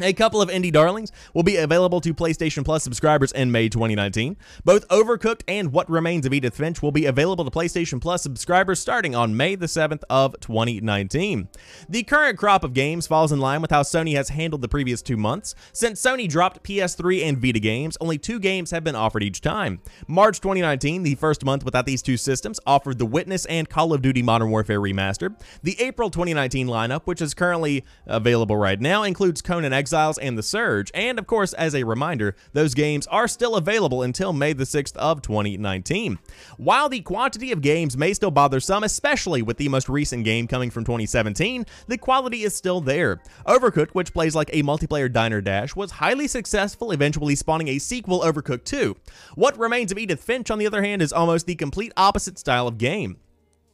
A 0.00 0.12
couple 0.12 0.40
of 0.40 0.48
indie 0.48 0.72
darlings 0.72 1.11
will 1.34 1.42
be 1.42 1.56
available 1.56 2.00
to 2.02 2.14
PlayStation 2.14 2.64
Plus 2.64 2.84
subscribers 2.84 3.32
in 3.32 3.50
May 3.50 3.68
2019. 3.68 4.37
Both 4.64 4.87
Overcooked 4.87 5.42
and 5.48 5.72
What 5.72 5.90
Remains 5.90 6.24
of 6.24 6.32
Edith 6.32 6.56
Finch 6.56 6.80
will 6.80 6.92
be 6.92 7.06
available 7.06 7.44
to 7.44 7.50
PlayStation 7.50 8.00
Plus 8.00 8.22
subscribers 8.22 8.78
starting 8.78 9.16
on 9.16 9.37
May 9.37 9.56
the 9.56 9.66
7th 9.66 10.04
of 10.08 10.38
2019. 10.38 11.48
The 11.88 12.04
current 12.04 12.38
crop 12.38 12.62
of 12.62 12.74
games 12.74 13.08
falls 13.08 13.32
in 13.32 13.40
line 13.40 13.61
with 13.61 13.72
how 13.72 13.82
Sony 13.82 14.14
has 14.14 14.28
handled 14.28 14.62
the 14.62 14.68
previous 14.68 15.02
two 15.02 15.16
months. 15.16 15.56
Since 15.72 16.00
Sony 16.00 16.28
dropped 16.28 16.62
PS3 16.62 17.24
and 17.24 17.38
Vita 17.38 17.58
games, 17.58 17.98
only 18.00 18.18
two 18.18 18.38
games 18.38 18.70
have 18.70 18.84
been 18.84 18.94
offered 18.94 19.24
each 19.24 19.40
time. 19.40 19.80
March 20.06 20.40
2019, 20.40 21.02
the 21.02 21.16
first 21.16 21.44
month 21.44 21.64
without 21.64 21.87
these 21.87 22.02
two 22.02 22.16
systems, 22.16 22.61
offered 22.64 23.00
The 23.00 23.06
Witness 23.06 23.46
and 23.46 23.68
Call 23.68 23.92
of 23.92 24.02
Duty 24.02 24.22
Modern 24.22 24.50
Warfare 24.50 24.80
Remastered. 24.80 25.40
The 25.64 25.74
April 25.80 26.08
2019 26.08 26.68
lineup, 26.68 27.02
which 27.04 27.20
is 27.20 27.34
currently 27.34 27.84
available 28.06 28.56
right 28.56 28.80
now, 28.80 29.02
includes 29.02 29.42
Conan 29.42 29.72
X 29.72 29.88
Exiles 29.88 30.18
and 30.18 30.37
The 30.37 30.42
Surge. 30.42 30.90
And 30.92 31.18
of 31.18 31.27
course, 31.27 31.55
as 31.55 31.74
a 31.74 31.83
reminder, 31.83 32.37
those 32.53 32.74
games 32.74 33.07
are 33.07 33.27
still 33.27 33.57
available 33.57 34.03
until 34.03 34.35
May 34.35 34.53
the 34.53 34.64
6th 34.64 34.94
of 34.96 35.22
2019. 35.22 36.18
While 36.59 36.90
the 36.90 37.01
quantity 37.01 37.53
of 37.53 37.62
games 37.62 37.96
may 37.96 38.12
still 38.12 38.31
bother 38.31 38.61
some, 38.61 38.85
especially 38.85 39.40
with 39.40 39.57
the 39.57 39.70
most 39.70 39.88
recent 39.88 40.24
game 40.24 40.46
coming 40.46 40.68
from 40.70 40.85
2017, 40.85 41.64
the 41.87 41.96
quality 41.96 42.42
is 42.42 42.55
still 42.55 42.83
there. 42.83 43.22
Overcooked, 43.46 43.92
which 43.92 44.12
plays 44.12 44.35
like 44.35 44.51
a 44.53 44.62
multiplayer 44.62 45.11
diner 45.11 45.40
dash, 45.40 45.74
was 45.74 45.92
highly 45.92 46.29
successful, 46.29 46.92
eventually 46.92 47.35
spawning 47.35 47.68
a 47.68 47.79
sequel, 47.79 48.20
Overcooked 48.20 48.64
2. 48.64 48.94
What 49.37 49.59
Remains 49.59 49.90
of 49.90 49.96
Edith 49.96 50.22
Finch, 50.22 50.51
on 50.51 50.59
the 50.59 50.66
other 50.66 50.83
hand, 50.83 51.01
is 51.01 51.14
almost 51.14 51.46
the 51.46 51.55
complete 51.55 51.94
opposite 51.96 52.38
style 52.38 52.68
of 52.68 52.77
game. 52.77 53.16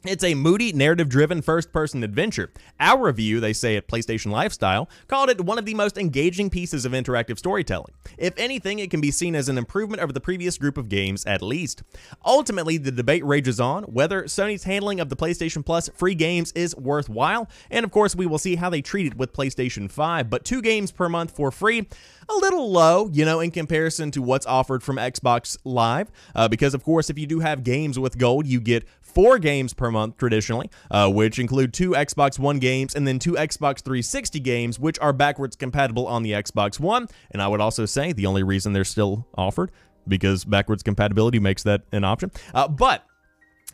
It's 0.06 0.22
a 0.22 0.34
moody, 0.34 0.70
narrative 0.74 1.08
driven 1.08 1.40
first 1.40 1.72
person 1.72 2.04
adventure. 2.04 2.50
Our 2.78 3.06
review, 3.06 3.40
they 3.40 3.54
say 3.54 3.74
at 3.76 3.88
PlayStation 3.88 4.30
Lifestyle, 4.30 4.86
called 5.08 5.30
it 5.30 5.40
one 5.40 5.58
of 5.58 5.64
the 5.64 5.72
most 5.72 5.96
engaging 5.96 6.50
pieces 6.50 6.84
of 6.84 6.92
interactive 6.92 7.38
storytelling. 7.38 7.94
If 8.18 8.34
anything, 8.36 8.80
it 8.80 8.90
can 8.90 9.00
be 9.00 9.10
seen 9.10 9.34
as 9.34 9.48
an 9.48 9.56
improvement 9.56 10.02
over 10.02 10.12
the 10.12 10.20
previous 10.20 10.58
group 10.58 10.76
of 10.76 10.90
games, 10.90 11.24
at 11.24 11.40
least. 11.40 11.82
Ultimately, 12.22 12.76
the 12.76 12.92
debate 12.92 13.24
rages 13.24 13.58
on 13.58 13.84
whether 13.84 14.24
Sony's 14.24 14.64
handling 14.64 15.00
of 15.00 15.08
the 15.08 15.16
PlayStation 15.16 15.64
Plus 15.64 15.88
free 15.94 16.14
games 16.14 16.52
is 16.52 16.76
worthwhile, 16.76 17.48
and 17.70 17.82
of 17.82 17.90
course, 17.90 18.14
we 18.14 18.26
will 18.26 18.36
see 18.36 18.56
how 18.56 18.68
they 18.68 18.82
treat 18.82 19.06
it 19.06 19.16
with 19.16 19.32
PlayStation 19.32 19.90
5. 19.90 20.28
But 20.28 20.44
two 20.44 20.60
games 20.60 20.92
per 20.92 21.08
month 21.08 21.34
for 21.34 21.50
free, 21.50 21.88
a 22.28 22.34
little 22.34 22.70
low, 22.70 23.08
you 23.10 23.24
know, 23.24 23.40
in 23.40 23.50
comparison 23.50 24.10
to 24.10 24.20
what's 24.20 24.44
offered 24.44 24.82
from 24.82 24.96
Xbox 24.96 25.56
Live. 25.64 26.10
Uh, 26.34 26.46
because, 26.46 26.74
of 26.74 26.82
course, 26.84 27.08
if 27.08 27.18
you 27.18 27.26
do 27.26 27.40
have 27.40 27.64
games 27.64 27.98
with 27.98 28.18
gold, 28.18 28.46
you 28.46 28.60
get 28.60 28.86
four 29.14 29.38
games 29.38 29.72
per 29.72 29.90
month 29.90 30.16
traditionally, 30.16 30.70
uh, 30.90 31.10
which 31.10 31.38
include 31.38 31.72
two 31.72 31.90
Xbox 31.90 32.38
One 32.38 32.58
games 32.58 32.94
and 32.94 33.06
then 33.06 33.18
two 33.18 33.32
Xbox 33.32 33.82
360 33.82 34.40
games, 34.40 34.78
which 34.78 34.98
are 34.98 35.12
backwards 35.12 35.56
compatible 35.56 36.06
on 36.06 36.22
the 36.22 36.32
Xbox 36.32 36.80
One. 36.80 37.06
And 37.30 37.40
I 37.40 37.48
would 37.48 37.60
also 37.60 37.86
say 37.86 38.12
the 38.12 38.26
only 38.26 38.42
reason 38.42 38.72
they're 38.72 38.84
still 38.84 39.26
offered 39.36 39.70
because 40.06 40.44
backwards 40.44 40.82
compatibility 40.82 41.38
makes 41.38 41.62
that 41.62 41.82
an 41.92 42.04
option. 42.04 42.30
Uh, 42.52 42.68
but 42.68 43.04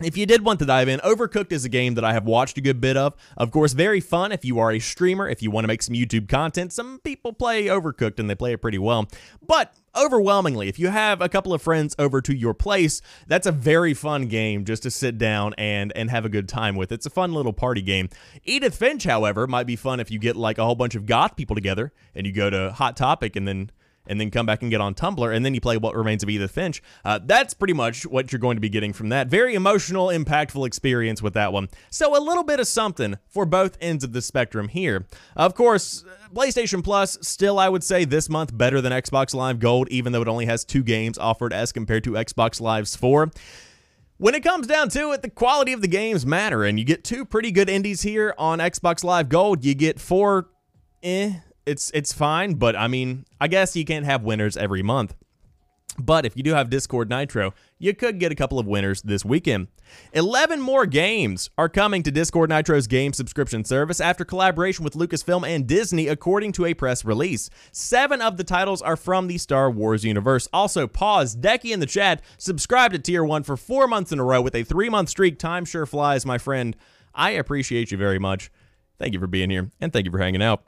if 0.02 0.16
you 0.16 0.24
did 0.24 0.42
want 0.42 0.58
to 0.60 0.64
dive 0.64 0.88
in, 0.88 0.98
Overcooked 1.00 1.52
is 1.52 1.64
a 1.64 1.68
game 1.68 1.94
that 1.94 2.04
I 2.04 2.14
have 2.14 2.24
watched 2.24 2.56
a 2.56 2.60
good 2.60 2.80
bit 2.80 2.96
of. 2.96 3.14
Of 3.36 3.50
course, 3.50 3.72
very 3.74 4.00
fun 4.00 4.32
if 4.32 4.44
you 4.44 4.58
are 4.58 4.72
a 4.72 4.78
streamer, 4.78 5.28
if 5.28 5.42
you 5.42 5.50
want 5.50 5.64
to 5.64 5.68
make 5.68 5.82
some 5.82 5.94
YouTube 5.94 6.28
content. 6.28 6.72
Some 6.72 7.00
people 7.00 7.32
play 7.32 7.66
Overcooked 7.66 8.18
and 8.18 8.30
they 8.30 8.34
play 8.34 8.52
it 8.54 8.62
pretty 8.62 8.78
well. 8.78 9.06
But 9.46 9.74
overwhelmingly, 9.96 10.68
if 10.68 10.78
you 10.78 10.88
have 10.88 11.20
a 11.20 11.28
couple 11.28 11.52
of 11.52 11.62
friends 11.62 11.94
over 11.98 12.20
to 12.22 12.34
your 12.34 12.54
place, 12.54 13.00
that's 13.26 13.46
a 13.46 13.52
very 13.52 13.94
fun 13.94 14.26
game 14.26 14.64
just 14.64 14.82
to 14.84 14.90
sit 14.90 15.18
down 15.18 15.54
and 15.58 15.92
and 15.96 16.10
have 16.10 16.24
a 16.24 16.28
good 16.28 16.48
time 16.48 16.76
with. 16.76 16.92
It's 16.92 17.06
a 17.06 17.10
fun 17.10 17.32
little 17.32 17.52
party 17.52 17.82
game. 17.82 18.08
Edith 18.44 18.76
Finch, 18.76 19.04
however, 19.04 19.46
might 19.46 19.66
be 19.66 19.76
fun 19.76 20.00
if 20.00 20.10
you 20.10 20.18
get 20.18 20.36
like 20.36 20.58
a 20.58 20.64
whole 20.64 20.74
bunch 20.74 20.94
of 20.94 21.06
goth 21.06 21.36
people 21.36 21.54
together 21.54 21.92
and 22.14 22.26
you 22.26 22.32
go 22.32 22.50
to 22.50 22.72
Hot 22.72 22.96
Topic 22.96 23.36
and 23.36 23.46
then 23.46 23.70
and 24.10 24.20
then 24.20 24.30
come 24.30 24.44
back 24.44 24.60
and 24.60 24.70
get 24.70 24.80
on 24.80 24.94
Tumblr, 24.94 25.34
and 25.34 25.44
then 25.44 25.54
you 25.54 25.60
play 25.60 25.76
What 25.76 25.94
Remains 25.94 26.22
of 26.22 26.28
Edith 26.28 26.50
Finch. 26.50 26.82
Uh, 27.04 27.20
that's 27.24 27.54
pretty 27.54 27.72
much 27.72 28.04
what 28.04 28.32
you're 28.32 28.40
going 28.40 28.56
to 28.56 28.60
be 28.60 28.68
getting 28.68 28.92
from 28.92 29.08
that. 29.10 29.28
Very 29.28 29.54
emotional, 29.54 30.08
impactful 30.08 30.66
experience 30.66 31.22
with 31.22 31.32
that 31.34 31.52
one. 31.52 31.68
So 31.88 32.16
a 32.16 32.20
little 32.20 32.42
bit 32.44 32.60
of 32.60 32.66
something 32.66 33.16
for 33.28 33.46
both 33.46 33.78
ends 33.80 34.02
of 34.04 34.12
the 34.12 34.20
spectrum 34.20 34.68
here. 34.68 35.06
Of 35.36 35.54
course, 35.54 36.04
PlayStation 36.34 36.82
Plus, 36.82 37.16
still 37.22 37.58
I 37.58 37.68
would 37.68 37.84
say 37.84 38.04
this 38.04 38.28
month 38.28 38.56
better 38.56 38.80
than 38.80 38.92
Xbox 38.92 39.32
Live 39.32 39.60
Gold, 39.60 39.88
even 39.90 40.12
though 40.12 40.22
it 40.22 40.28
only 40.28 40.46
has 40.46 40.64
two 40.64 40.82
games 40.82 41.16
offered 41.16 41.52
as 41.52 41.72
compared 41.72 42.04
to 42.04 42.12
Xbox 42.12 42.60
Live's 42.60 42.96
four. 42.96 43.30
When 44.18 44.34
it 44.34 44.42
comes 44.42 44.66
down 44.66 44.90
to 44.90 45.12
it, 45.12 45.22
the 45.22 45.30
quality 45.30 45.72
of 45.72 45.80
the 45.80 45.88
games 45.88 46.26
matter, 46.26 46.64
and 46.64 46.78
you 46.78 46.84
get 46.84 47.04
two 47.04 47.24
pretty 47.24 47.50
good 47.50 47.70
indies 47.70 48.02
here 48.02 48.34
on 48.36 48.58
Xbox 48.58 49.02
Live 49.02 49.30
Gold. 49.30 49.64
You 49.64 49.74
get 49.74 49.98
four 49.98 50.50
eh 51.02 51.34
it's 51.66 51.90
it's 51.94 52.12
fine, 52.12 52.54
but 52.54 52.76
I 52.76 52.88
mean, 52.88 53.24
I 53.40 53.48
guess 53.48 53.76
you 53.76 53.84
can't 53.84 54.06
have 54.06 54.22
winners 54.22 54.56
every 54.56 54.82
month. 54.82 55.14
But 55.98 56.24
if 56.24 56.36
you 56.36 56.42
do 56.42 56.54
have 56.54 56.70
Discord 56.70 57.10
Nitro, 57.10 57.52
you 57.78 57.94
could 57.94 58.20
get 58.20 58.32
a 58.32 58.34
couple 58.34 58.58
of 58.58 58.66
winners 58.66 59.02
this 59.02 59.24
weekend. 59.24 59.68
11 60.12 60.60
more 60.60 60.86
games 60.86 61.50
are 61.58 61.68
coming 61.68 62.02
to 62.04 62.10
Discord 62.10 62.48
Nitro's 62.48 62.86
game 62.86 63.12
subscription 63.12 63.64
service 63.64 64.00
after 64.00 64.24
collaboration 64.24 64.84
with 64.84 64.94
Lucasfilm 64.94 65.46
and 65.46 65.66
Disney, 65.66 66.06
according 66.06 66.52
to 66.52 66.64
a 66.64 66.74
press 66.74 67.04
release. 67.04 67.50
Seven 67.72 68.22
of 68.22 68.36
the 68.36 68.44
titles 68.44 68.80
are 68.82 68.96
from 68.96 69.26
the 69.26 69.36
Star 69.36 69.70
Wars 69.70 70.04
universe. 70.04 70.48
Also, 70.52 70.86
pause. 70.86 71.36
Decky 71.36 71.72
in 71.72 71.80
the 71.80 71.86
chat 71.86 72.22
subscribe 72.38 72.92
to 72.92 72.98
Tier 72.98 73.24
1 73.24 73.42
for 73.42 73.56
four 73.56 73.86
months 73.86 74.12
in 74.12 74.20
a 74.20 74.24
row 74.24 74.40
with 74.40 74.54
a 74.54 74.62
three 74.62 74.88
month 74.88 75.08
streak. 75.08 75.38
Time 75.38 75.64
sure 75.64 75.86
flies, 75.86 76.24
my 76.24 76.38
friend. 76.38 76.76
I 77.14 77.30
appreciate 77.30 77.90
you 77.90 77.98
very 77.98 78.18
much. 78.18 78.50
Thank 78.98 79.14
you 79.14 79.20
for 79.20 79.26
being 79.26 79.50
here, 79.50 79.70
and 79.80 79.92
thank 79.92 80.04
you 80.04 80.12
for 80.12 80.18
hanging 80.18 80.42
out. 80.42 80.62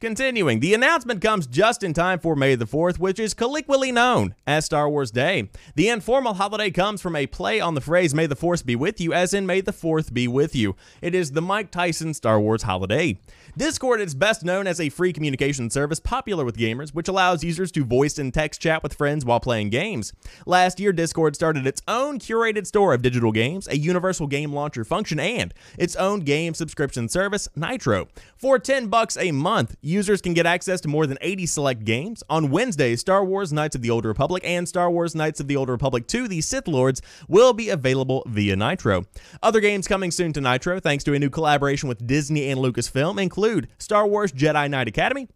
Continuing, 0.00 0.60
the 0.60 0.72
announcement 0.72 1.20
comes 1.20 1.46
just 1.46 1.82
in 1.82 1.92
time 1.92 2.18
for 2.18 2.34
May 2.34 2.54
the 2.54 2.64
4th, 2.64 2.98
which 2.98 3.20
is 3.20 3.34
colloquially 3.34 3.92
known 3.92 4.34
as 4.46 4.64
Star 4.64 4.88
Wars 4.88 5.10
Day. 5.10 5.50
The 5.74 5.90
informal 5.90 6.32
holiday 6.32 6.70
comes 6.70 7.02
from 7.02 7.14
a 7.14 7.26
play 7.26 7.60
on 7.60 7.74
the 7.74 7.82
phrase 7.82 8.14
May 8.14 8.24
the 8.24 8.34
Force 8.34 8.62
be 8.62 8.74
with 8.74 8.98
you, 8.98 9.12
as 9.12 9.34
in 9.34 9.44
May 9.44 9.60
the 9.60 9.74
4th 9.74 10.14
be 10.14 10.26
with 10.26 10.56
you. 10.56 10.74
It 11.02 11.14
is 11.14 11.32
the 11.32 11.42
Mike 11.42 11.70
Tyson 11.70 12.14
Star 12.14 12.40
Wars 12.40 12.62
holiday. 12.62 13.18
Discord 13.58 14.00
is 14.00 14.14
best 14.14 14.42
known 14.42 14.66
as 14.66 14.80
a 14.80 14.88
free 14.88 15.12
communication 15.12 15.68
service 15.68 16.00
popular 16.00 16.46
with 16.46 16.56
gamers, 16.56 16.94
which 16.94 17.08
allows 17.08 17.44
users 17.44 17.70
to 17.72 17.84
voice 17.84 18.18
and 18.18 18.32
text 18.32 18.62
chat 18.62 18.82
with 18.82 18.94
friends 18.94 19.26
while 19.26 19.40
playing 19.40 19.68
games. 19.68 20.14
Last 20.46 20.80
year, 20.80 20.92
Discord 20.92 21.34
started 21.34 21.66
its 21.66 21.82
own 21.86 22.18
curated 22.18 22.66
store 22.66 22.94
of 22.94 23.02
digital 23.02 23.32
games, 23.32 23.68
a 23.68 23.76
universal 23.76 24.28
game 24.28 24.54
launcher 24.54 24.84
function, 24.84 25.20
and 25.20 25.52
its 25.76 25.94
own 25.96 26.20
game 26.20 26.54
subscription 26.54 27.08
service, 27.08 27.48
Nitro. 27.54 28.08
For 28.38 28.58
10 28.58 28.86
bucks 28.86 29.18
a 29.18 29.32
month, 29.32 29.76
users 29.90 30.22
can 30.22 30.32
get 30.32 30.46
access 30.46 30.80
to 30.82 30.88
more 30.88 31.06
than 31.06 31.18
80 31.20 31.46
select 31.46 31.84
games. 31.84 32.22
On 32.30 32.50
Wednesday, 32.50 32.96
Star 32.96 33.24
Wars 33.24 33.52
Knights 33.52 33.74
of 33.74 33.82
the 33.82 33.90
Old 33.90 34.04
Republic 34.04 34.42
and 34.46 34.68
Star 34.68 34.90
Wars 34.90 35.14
Knights 35.14 35.40
of 35.40 35.48
the 35.48 35.56
Old 35.56 35.68
Republic 35.68 36.06
2 36.06 36.28
The 36.28 36.40
Sith 36.40 36.68
Lords 36.68 37.02
will 37.28 37.52
be 37.52 37.68
available 37.68 38.22
via 38.26 38.56
Nitro. 38.56 39.04
Other 39.42 39.60
games 39.60 39.86
coming 39.86 40.10
soon 40.10 40.32
to 40.32 40.40
Nitro, 40.40 40.80
thanks 40.80 41.04
to 41.04 41.14
a 41.14 41.18
new 41.18 41.30
collaboration 41.30 41.88
with 41.88 42.06
Disney 42.06 42.48
and 42.48 42.60
Lucasfilm, 42.60 43.20
include 43.20 43.68
Star 43.78 44.06
Wars 44.06 44.32
Jedi 44.32 44.70
Knight 44.70 44.88
Academy, 44.88 45.28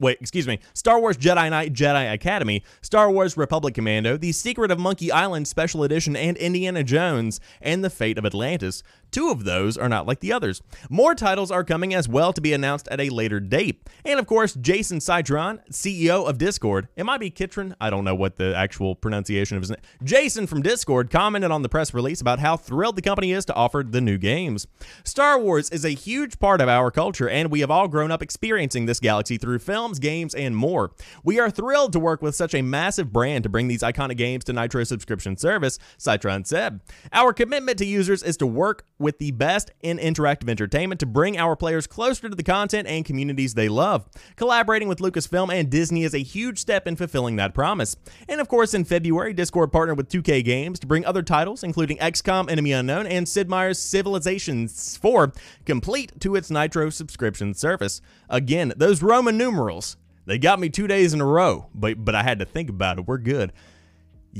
wait, 0.00 0.18
excuse 0.20 0.46
me, 0.46 0.58
Star 0.74 1.00
Wars 1.00 1.16
Jedi 1.16 1.50
Knight 1.50 1.72
Jedi 1.72 2.12
Academy, 2.12 2.62
Star 2.82 3.10
Wars 3.10 3.36
Republic 3.36 3.74
Commando, 3.74 4.16
The 4.16 4.32
Secret 4.32 4.70
of 4.70 4.78
Monkey 4.78 5.10
Island 5.10 5.48
Special 5.48 5.82
Edition, 5.82 6.16
and 6.16 6.36
Indiana 6.36 6.84
Jones 6.84 7.40
and 7.60 7.84
the 7.84 7.90
Fate 7.90 8.18
of 8.18 8.24
Atlantis. 8.24 8.82
Two 9.10 9.30
of 9.30 9.44
those 9.44 9.76
are 9.76 9.88
not 9.88 10.06
like 10.06 10.20
the 10.20 10.32
others. 10.32 10.62
More 10.90 11.14
titles 11.14 11.50
are 11.50 11.64
coming 11.64 11.94
as 11.94 12.08
well 12.08 12.32
to 12.32 12.40
be 12.40 12.52
announced 12.52 12.88
at 12.88 13.00
a 13.00 13.08
later 13.08 13.40
date. 13.40 13.82
And 14.04 14.18
of 14.18 14.26
course, 14.26 14.54
Jason 14.54 15.00
Citron, 15.00 15.60
CEO 15.70 16.28
of 16.28 16.38
Discord, 16.38 16.88
it 16.96 17.04
might 17.04 17.20
be 17.20 17.30
Kitron, 17.30 17.74
I 17.80 17.90
don't 17.90 18.04
know 18.04 18.14
what 18.14 18.36
the 18.36 18.54
actual 18.56 18.94
pronunciation 18.94 19.56
of 19.56 19.62
his 19.62 19.70
name. 19.70 19.80
Jason 20.04 20.46
from 20.46 20.62
Discord 20.62 21.10
commented 21.10 21.50
on 21.50 21.62
the 21.62 21.68
press 21.68 21.94
release 21.94 22.20
about 22.20 22.38
how 22.38 22.56
thrilled 22.56 22.96
the 22.96 23.02
company 23.02 23.32
is 23.32 23.44
to 23.46 23.54
offer 23.54 23.82
the 23.86 24.00
new 24.00 24.18
games. 24.18 24.66
Star 25.04 25.38
Wars 25.38 25.70
is 25.70 25.84
a 25.84 25.90
huge 25.90 26.38
part 26.38 26.60
of 26.60 26.68
our 26.68 26.90
culture, 26.90 27.28
and 27.28 27.50
we 27.50 27.60
have 27.60 27.70
all 27.70 27.88
grown 27.88 28.10
up 28.10 28.22
experiencing 28.22 28.86
this 28.86 29.00
galaxy 29.00 29.38
through 29.38 29.58
films, 29.58 29.98
games, 29.98 30.34
and 30.34 30.56
more. 30.56 30.92
We 31.24 31.38
are 31.38 31.50
thrilled 31.50 31.92
to 31.94 32.00
work 32.00 32.22
with 32.22 32.34
such 32.34 32.54
a 32.54 32.62
massive 32.62 33.12
brand 33.12 33.44
to 33.44 33.48
bring 33.48 33.68
these 33.68 33.82
iconic 33.82 34.16
games 34.16 34.44
to 34.44 34.52
Nitro 34.52 34.84
subscription 34.84 35.36
service, 35.36 35.78
Citron 35.96 36.44
said. 36.44 36.80
Our 37.12 37.32
commitment 37.32 37.78
to 37.78 37.86
users 37.86 38.22
is 38.22 38.36
to 38.38 38.46
work 38.46 38.84
with 38.98 39.18
the 39.18 39.30
best 39.32 39.70
in 39.80 39.98
interactive 39.98 40.48
entertainment 40.48 41.00
to 41.00 41.06
bring 41.06 41.38
our 41.38 41.56
players 41.56 41.86
closer 41.86 42.28
to 42.28 42.34
the 42.34 42.42
content 42.42 42.88
and 42.88 43.04
communities 43.04 43.54
they 43.54 43.68
love. 43.68 44.08
Collaborating 44.36 44.88
with 44.88 44.98
Lucasfilm 44.98 45.52
and 45.52 45.70
Disney 45.70 46.04
is 46.04 46.14
a 46.14 46.18
huge 46.18 46.58
step 46.58 46.86
in 46.86 46.96
fulfilling 46.96 47.36
that 47.36 47.54
promise. 47.54 47.96
And 48.28 48.40
of 48.40 48.48
course, 48.48 48.74
in 48.74 48.84
February, 48.84 49.32
Discord 49.32 49.72
partnered 49.72 49.96
with 49.96 50.08
2K 50.08 50.44
Games 50.44 50.78
to 50.80 50.86
bring 50.86 51.04
other 51.04 51.22
titles, 51.22 51.62
including 51.62 51.98
XCOM 51.98 52.50
Enemy 52.50 52.72
Unknown 52.72 53.06
and 53.06 53.28
Sid 53.28 53.48
Meier's 53.48 53.78
Civilizations 53.78 54.96
4, 54.96 55.32
complete 55.64 56.20
to 56.20 56.36
its 56.36 56.50
Nitro 56.50 56.90
subscription 56.90 57.54
service. 57.54 58.00
Again, 58.28 58.72
those 58.76 59.02
Roman 59.02 59.38
numerals, 59.38 59.96
they 60.26 60.38
got 60.38 60.60
me 60.60 60.68
two 60.68 60.86
days 60.86 61.14
in 61.14 61.20
a 61.20 61.26
row, 61.26 61.68
but, 61.74 62.04
but 62.04 62.14
I 62.14 62.22
had 62.22 62.38
to 62.40 62.44
think 62.44 62.68
about 62.68 62.98
it. 62.98 63.06
We're 63.06 63.18
good. 63.18 63.52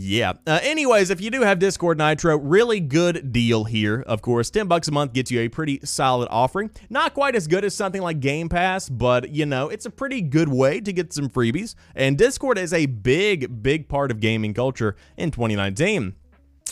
Yeah. 0.00 0.34
Uh, 0.46 0.61
anyways, 0.62 1.11
if 1.11 1.20
you 1.20 1.28
do 1.28 1.42
have 1.42 1.58
Discord 1.58 1.98
Nitro, 1.98 2.38
really 2.38 2.78
good 2.78 3.32
deal 3.32 3.64
here. 3.64 4.02
Of 4.06 4.22
course, 4.22 4.48
10 4.48 4.68
bucks 4.68 4.87
a 4.87 4.92
month 4.92 5.12
gets 5.12 5.30
you 5.32 5.40
a 5.40 5.48
pretty 5.48 5.80
solid 5.82 6.28
offering. 6.30 6.70
Not 6.88 7.14
quite 7.14 7.34
as 7.34 7.48
good 7.48 7.64
as 7.64 7.74
something 7.74 8.00
like 8.00 8.20
Game 8.20 8.48
Pass, 8.48 8.88
but 8.88 9.30
you 9.30 9.44
know, 9.44 9.68
it's 9.68 9.87
a 9.87 9.90
pretty 9.90 10.20
good 10.20 10.48
way 10.48 10.80
to 10.80 10.92
get 10.92 11.12
some 11.12 11.28
freebies. 11.28 11.74
And 11.96 12.16
Discord 12.16 12.58
is 12.58 12.72
a 12.72 12.87
big, 12.87 13.61
big 13.61 13.88
part 13.88 14.12
of 14.12 14.20
gaming 14.20 14.54
culture 14.54 14.94
in 15.16 15.32
2019. 15.32 16.14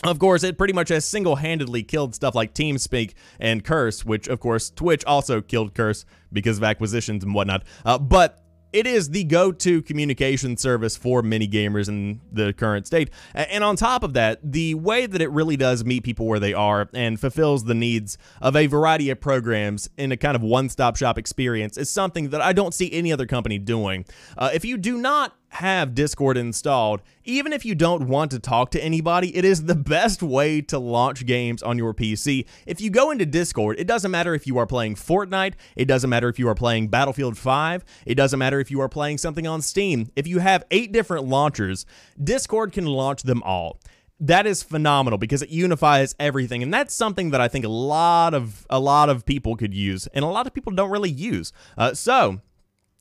Of 0.05 0.19
course, 0.19 0.43
it 0.43 0.57
pretty 0.57 0.73
much 0.73 0.89
has 0.89 1.03
single-handedly 1.03 1.83
killed 1.83 2.15
stuff 2.15 2.33
like 2.33 2.53
TeamSpeak 2.53 3.13
and 3.39 3.63
Curse, 3.63 4.05
which, 4.05 4.29
of 4.29 4.39
course, 4.39 4.69
Twitch 4.69 5.03
also 5.05 5.41
killed 5.41 5.73
Curse 5.73 6.05
because 6.31 6.57
of 6.57 6.63
acquisitions 6.63 7.25
and 7.25 7.33
whatnot. 7.33 7.63
Uh, 7.83 7.97
but 7.97 8.46
it 8.73 8.85
is 8.85 9.09
the 9.09 9.23
go-to 9.23 9.81
communication 9.81 10.57
service 10.57 10.97
for 10.97 11.21
many 11.21 11.47
gamers 11.47 11.87
in 11.87 12.21
the 12.31 12.53
current 12.53 12.85
state. 12.87 13.09
And 13.33 13.63
on 13.63 13.75
top 13.75 14.03
of 14.03 14.13
that, 14.13 14.39
the 14.43 14.75
way 14.75 15.05
that 15.05 15.21
it 15.21 15.31
really 15.31 15.57
does 15.57 15.85
meet 15.85 16.03
people 16.03 16.25
where 16.25 16.39
they 16.39 16.53
are 16.53 16.89
and 16.93 17.19
fulfills 17.19 17.63
the 17.63 17.75
needs 17.75 18.17
of 18.41 18.55
a 18.55 18.67
variety 18.67 19.09
of 19.09 19.19
programs 19.19 19.89
in 19.97 20.11
a 20.11 20.17
kind 20.17 20.35
of 20.35 20.41
one-stop 20.41 20.95
shop 20.95 21.17
experience 21.17 21.77
is 21.77 21.89
something 21.89 22.29
that 22.29 22.41
I 22.41 22.53
don't 22.53 22.73
see 22.73 22.91
any 22.91 23.11
other 23.11 23.25
company 23.25 23.57
doing. 23.57 24.05
Uh, 24.37 24.49
if 24.53 24.65
you 24.65 24.77
do 24.77 24.97
not 24.97 25.35
have 25.49 25.95
Discord 25.95 26.37
installed, 26.37 27.01
even 27.23 27.53
if 27.53 27.65
you 27.65 27.75
don't 27.75 28.07
want 28.07 28.31
to 28.31 28.39
talk 28.39 28.71
to 28.71 28.83
anybody, 28.83 29.35
it 29.35 29.45
is 29.45 29.65
the 29.65 29.75
best 29.75 30.21
way 30.21 30.61
to 30.61 30.79
launch 30.79 31.25
games 31.25 31.63
on 31.63 31.77
your 31.77 31.93
PC. 31.93 32.45
If 32.65 32.81
you 32.81 32.89
go 32.89 33.11
into 33.11 33.25
Discord, 33.25 33.79
it 33.79 33.87
doesn't 33.87 34.11
matter 34.11 34.33
if 34.33 34.45
you 34.45 34.57
are 34.57 34.67
playing 34.67 34.95
Fortnite, 34.95 35.53
it 35.75 35.85
doesn't 35.85 36.09
matter 36.09 36.29
if 36.29 36.37
you 36.37 36.47
are 36.47 36.55
playing 36.55 36.89
Battlefield 36.89 37.37
5, 37.37 37.85
it 38.05 38.15
doesn't 38.15 38.39
matter 38.39 38.59
if 38.59 38.69
you 38.69 38.81
are 38.81 38.89
playing 38.89 39.17
something 39.17 39.47
on 39.47 39.61
Steam. 39.61 40.09
If 40.15 40.27
you 40.27 40.39
have 40.39 40.63
eight 40.71 40.91
different 40.91 41.25
launchers, 41.25 41.85
Discord 42.21 42.71
can 42.73 42.85
launch 42.85 43.23
them 43.23 43.41
all 43.43 43.79
that 44.19 44.47
is 44.47 44.63
phenomenal 44.63 45.17
because 45.17 45.41
it 45.43 45.49
unifies 45.49 46.15
everything 46.19 46.63
and 46.63 46.73
that's 46.73 46.93
something 46.93 47.29
that 47.29 47.39
i 47.39 47.47
think 47.47 47.63
a 47.63 47.69
lot 47.69 48.33
of 48.33 48.65
a 48.69 48.79
lot 48.79 49.09
of 49.09 49.25
people 49.25 49.55
could 49.55 49.73
use 49.73 50.07
and 50.07 50.25
a 50.25 50.27
lot 50.27 50.47
of 50.47 50.53
people 50.53 50.73
don't 50.73 50.89
really 50.89 51.09
use 51.09 51.53
uh, 51.77 51.93
so 51.93 52.41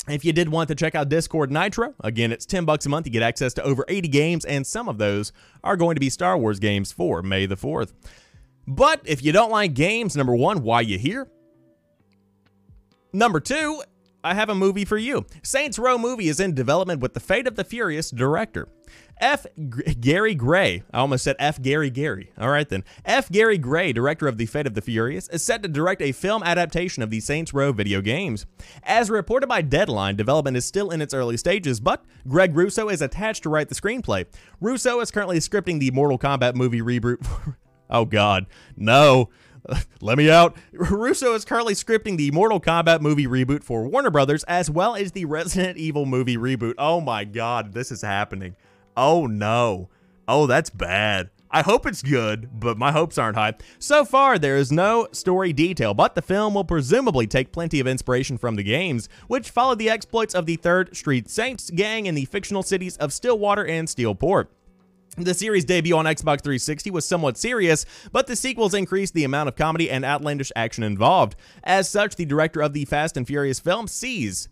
if 0.09 0.25
you 0.25 0.33
did 0.33 0.49
want 0.49 0.69
to 0.69 0.75
check 0.75 0.95
out 0.95 1.09
Discord 1.09 1.51
Nitro, 1.51 1.95
again, 2.01 2.33
it's 2.33 2.47
10 2.47 2.64
bucks 2.64 2.87
a 2.87 2.88
month. 2.88 3.07
You 3.07 3.12
get 3.12 3.23
access 3.23 3.55
to 3.55 3.62
over 3.62 3.85
80 3.88 4.09
games, 4.09 4.45
and 4.45 4.66
some 4.66 4.88
of 4.88 4.99
those 4.99 5.33
are 5.64 5.77
going 5.77 5.97
to 5.97 6.01
be 6.01 6.11
Star 6.11 6.38
Wars 6.38 6.59
games 6.59 6.92
for 6.92 7.23
May 7.23 7.47
the 7.47 7.57
4th. 7.57 7.92
But 8.66 9.01
if 9.05 9.23
you 9.25 9.33
don't 9.33 9.51
like 9.51 9.75
games, 9.75 10.16
number 10.16 10.35
one, 10.35 10.62
why 10.62 10.81
you 10.81 10.99
here? 10.99 11.29
Number 13.12 13.40
two, 13.40 13.83
I 14.23 14.35
have 14.35 14.49
a 14.49 14.55
movie 14.55 14.85
for 14.85 14.99
you. 14.99 15.25
Saints 15.42 15.79
Row 15.79 15.99
movie 15.99 16.29
is 16.29 16.40
in 16.40 16.55
development 16.55 17.01
with 17.01 17.14
the 17.14 17.21
Fate 17.21 17.47
of 17.47 17.57
the 17.57 17.64
Furious 17.64 18.11
director. 18.11 18.69
F. 19.19 19.47
G- 19.57 19.95
Gary 19.95 20.35
Gray, 20.35 20.83
I 20.93 20.99
almost 20.99 21.25
said 21.25 21.37
F. 21.39 21.61
Gary 21.61 21.91
Gary. 21.91 22.33
All 22.39 22.51
right 22.51 22.69
then. 22.69 22.85
F. 23.05 23.31
Gary 23.31 23.59
Gray, 23.59 23.93
director 23.93 24.29
of 24.29 24.37
The 24.37 24.47
Fate 24.47 24.67
of 24.67 24.75
the 24.75 24.83
Furious, 24.83 25.29
is 25.29 25.43
set 25.43 25.63
to 25.63 25.69
direct 25.69 26.03
a 26.03 26.13
film 26.13 26.43
adaptation 26.43 27.03
of 27.03 27.11
the 27.11 27.21
Saints 27.21 27.55
Row 27.55 27.73
video 27.73 28.01
games. 28.01 28.47
As 28.83 29.09
reported 29.09 29.47
by 29.47 29.63
Deadline, 29.63 30.17
development 30.17 30.57
is 30.57 30.67
still 30.67 30.91
in 30.91 31.01
its 31.01 31.15
early 31.15 31.37
stages, 31.37 31.81
but 31.81 32.05
Greg 32.29 32.55
Russo 32.55 32.89
is 32.89 33.01
attached 33.01 33.43
to 33.45 33.49
write 33.49 33.69
the 33.69 33.75
screenplay. 33.75 34.27
Russo 34.61 35.01
is 35.01 35.11
currently 35.11 35.39
scripting 35.39 35.81
the 35.81 35.91
Mortal 35.91 36.19
Kombat 36.19 36.55
movie 36.55 36.83
reboot. 36.83 37.27
oh 37.91 38.05
God, 38.05 38.47
no. 38.77 39.31
Let 40.01 40.19
me 40.19 40.31
out. 40.31 40.57
Russo 40.73 41.35
is 41.35 41.45
currently 41.45 41.75
scripting 41.75 42.17
the 42.17 42.31
Mortal 42.31 42.61
Kombat 42.61 43.01
movie 43.01 43.27
reboot 43.27 43.63
for 43.63 43.87
Warner 43.89 44.11
Brothers, 44.11 44.45
as 44.45 44.71
well 44.71 44.95
as 44.95 45.13
the 45.13 45.25
Resident 45.25 45.79
Evil 45.79 46.07
movie 46.07 46.37
reboot. 46.37 46.75
Oh 46.79 47.01
my 47.01 47.25
god, 47.25 47.73
this 47.73 47.91
is 47.91 48.03
happening. 48.03 48.57
Oh 48.97 49.27
no. 49.27 49.89
Oh, 50.29 50.47
that's 50.47 50.71
bad. 50.71 51.31
I 51.51 51.63
hope 51.63 51.87
it's 51.87 52.03
good, 52.03 52.59
but 52.59 52.77
my 52.77 52.91
hopes 52.91 53.19
aren't 53.19 53.37
high. 53.37 53.55
So 53.79 54.05
far, 54.05 54.39
there 54.39 54.57
is 54.57 54.73
no 54.73 55.07
story 55.13 55.53
detail, 55.53 55.95
but 55.95 56.15
the 56.15 56.23
film 56.23 56.55
will 56.55 56.65
presumably 56.65 57.27
take 57.27 57.53
plenty 57.53 57.79
of 57.79 57.87
inspiration 57.87 58.37
from 58.37 58.57
the 58.57 58.65
games, 58.65 59.09
which 59.29 59.51
followed 59.51 59.79
the 59.79 59.89
exploits 59.89 60.35
of 60.35 60.47
the 60.47 60.57
3rd 60.57 60.97
Street 60.97 61.31
Saints 61.31 61.71
gang 61.71 62.07
in 62.07 62.15
the 62.15 62.25
fictional 62.25 62.63
cities 62.63 62.97
of 62.97 63.13
Stillwater 63.13 63.65
and 63.65 63.87
Steelport. 63.87 64.49
The 65.17 65.33
series 65.33 65.65
debut 65.65 65.97
on 65.97 66.05
Xbox 66.05 66.43
360 66.43 66.91
was 66.91 67.07
somewhat 67.07 67.39
serious, 67.39 67.87
but 68.13 68.27
the 68.27 68.37
sequels 68.37 68.75
increased 68.75 69.15
the 69.15 69.25
amount 69.25 69.49
of 69.49 69.57
comedy 69.57 69.89
and 69.89 70.05
outlandish 70.05 70.53
action 70.55 70.85
involved. 70.85 71.37
As 71.65 71.89
such, 71.89 72.17
the 72.17 72.27
director 72.27 72.61
of 72.61 72.75
the 72.75 72.85
Fast 72.85 73.17
and 73.17 73.27
Furious 73.27 73.61
film 73.61 73.89
sees 73.89 74.51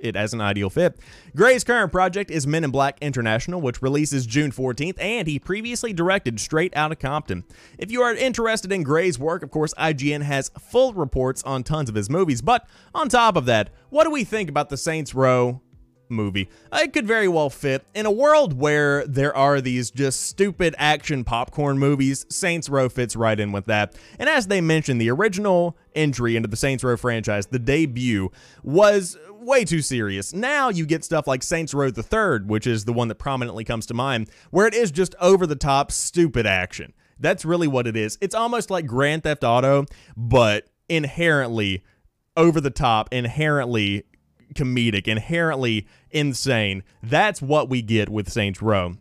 it 0.00 0.16
as 0.16 0.32
an 0.32 0.40
ideal 0.40 0.70
fit. 0.70 0.98
Gray's 1.34 1.64
current 1.64 1.92
project 1.92 2.30
is 2.30 2.46
Men 2.46 2.64
in 2.64 2.70
Black 2.70 2.98
International, 3.00 3.60
which 3.60 3.82
releases 3.82 4.26
June 4.26 4.50
14th, 4.50 5.00
and 5.00 5.26
he 5.26 5.38
previously 5.38 5.92
directed 5.92 6.40
Straight 6.40 6.76
Outta 6.76 6.96
Compton. 6.96 7.44
If 7.78 7.90
you 7.90 8.02
are 8.02 8.14
interested 8.14 8.72
in 8.72 8.82
Gray's 8.82 9.18
work, 9.18 9.42
of 9.42 9.50
course, 9.50 9.74
IGN 9.74 10.22
has 10.22 10.50
full 10.58 10.92
reports 10.92 11.42
on 11.42 11.62
tons 11.62 11.88
of 11.88 11.94
his 11.94 12.10
movies, 12.10 12.42
but 12.42 12.68
on 12.94 13.08
top 13.08 13.36
of 13.36 13.46
that, 13.46 13.70
what 13.90 14.04
do 14.04 14.10
we 14.10 14.24
think 14.24 14.48
about 14.48 14.68
the 14.68 14.76
Saints 14.76 15.14
Row 15.14 15.60
movie. 16.10 16.48
It 16.72 16.92
could 16.92 17.06
very 17.06 17.28
well 17.28 17.50
fit. 17.50 17.84
In 17.94 18.06
a 18.06 18.10
world 18.10 18.58
where 18.58 19.06
there 19.06 19.34
are 19.36 19.60
these 19.60 19.90
just 19.90 20.22
stupid 20.22 20.74
action 20.78 21.24
popcorn 21.24 21.78
movies, 21.78 22.26
Saints 22.28 22.68
Row 22.68 22.88
fits 22.88 23.16
right 23.16 23.38
in 23.38 23.52
with 23.52 23.66
that. 23.66 23.94
And 24.18 24.28
as 24.28 24.46
they 24.46 24.60
mentioned, 24.60 25.00
the 25.00 25.10
original 25.10 25.76
entry 25.94 26.36
into 26.36 26.48
the 26.48 26.56
Saints 26.56 26.84
Row 26.84 26.96
franchise, 26.96 27.46
the 27.46 27.58
debut, 27.58 28.30
was 28.62 29.18
way 29.48 29.64
too 29.64 29.82
serious. 29.82 30.32
Now 30.32 30.68
you 30.68 30.86
get 30.86 31.04
stuff 31.04 31.26
like 31.26 31.42
Saints 31.42 31.74
Row 31.74 31.90
the 31.90 32.02
Third, 32.02 32.48
which 32.48 32.66
is 32.66 32.84
the 32.84 32.92
one 32.92 33.08
that 33.08 33.16
prominently 33.16 33.64
comes 33.64 33.86
to 33.86 33.94
mind, 33.94 34.30
where 34.50 34.66
it 34.66 34.74
is 34.74 34.92
just 34.92 35.14
over 35.20 35.46
the 35.46 35.56
top, 35.56 35.90
stupid 35.90 36.46
action. 36.46 36.92
That's 37.18 37.44
really 37.44 37.66
what 37.66 37.86
it 37.86 37.96
is. 37.96 38.16
It's 38.20 38.34
almost 38.34 38.70
like 38.70 38.86
Grand 38.86 39.24
Theft 39.24 39.42
Auto, 39.42 39.86
but 40.16 40.68
inherently 40.88 41.82
over 42.36 42.60
the 42.60 42.70
top, 42.70 43.08
inherently 43.12 44.04
comedic, 44.54 45.08
inherently 45.08 45.86
insane. 46.10 46.84
That's 47.02 47.42
what 47.42 47.68
we 47.68 47.82
get 47.82 48.08
with 48.08 48.30
Saints 48.30 48.62
Row. 48.62 48.94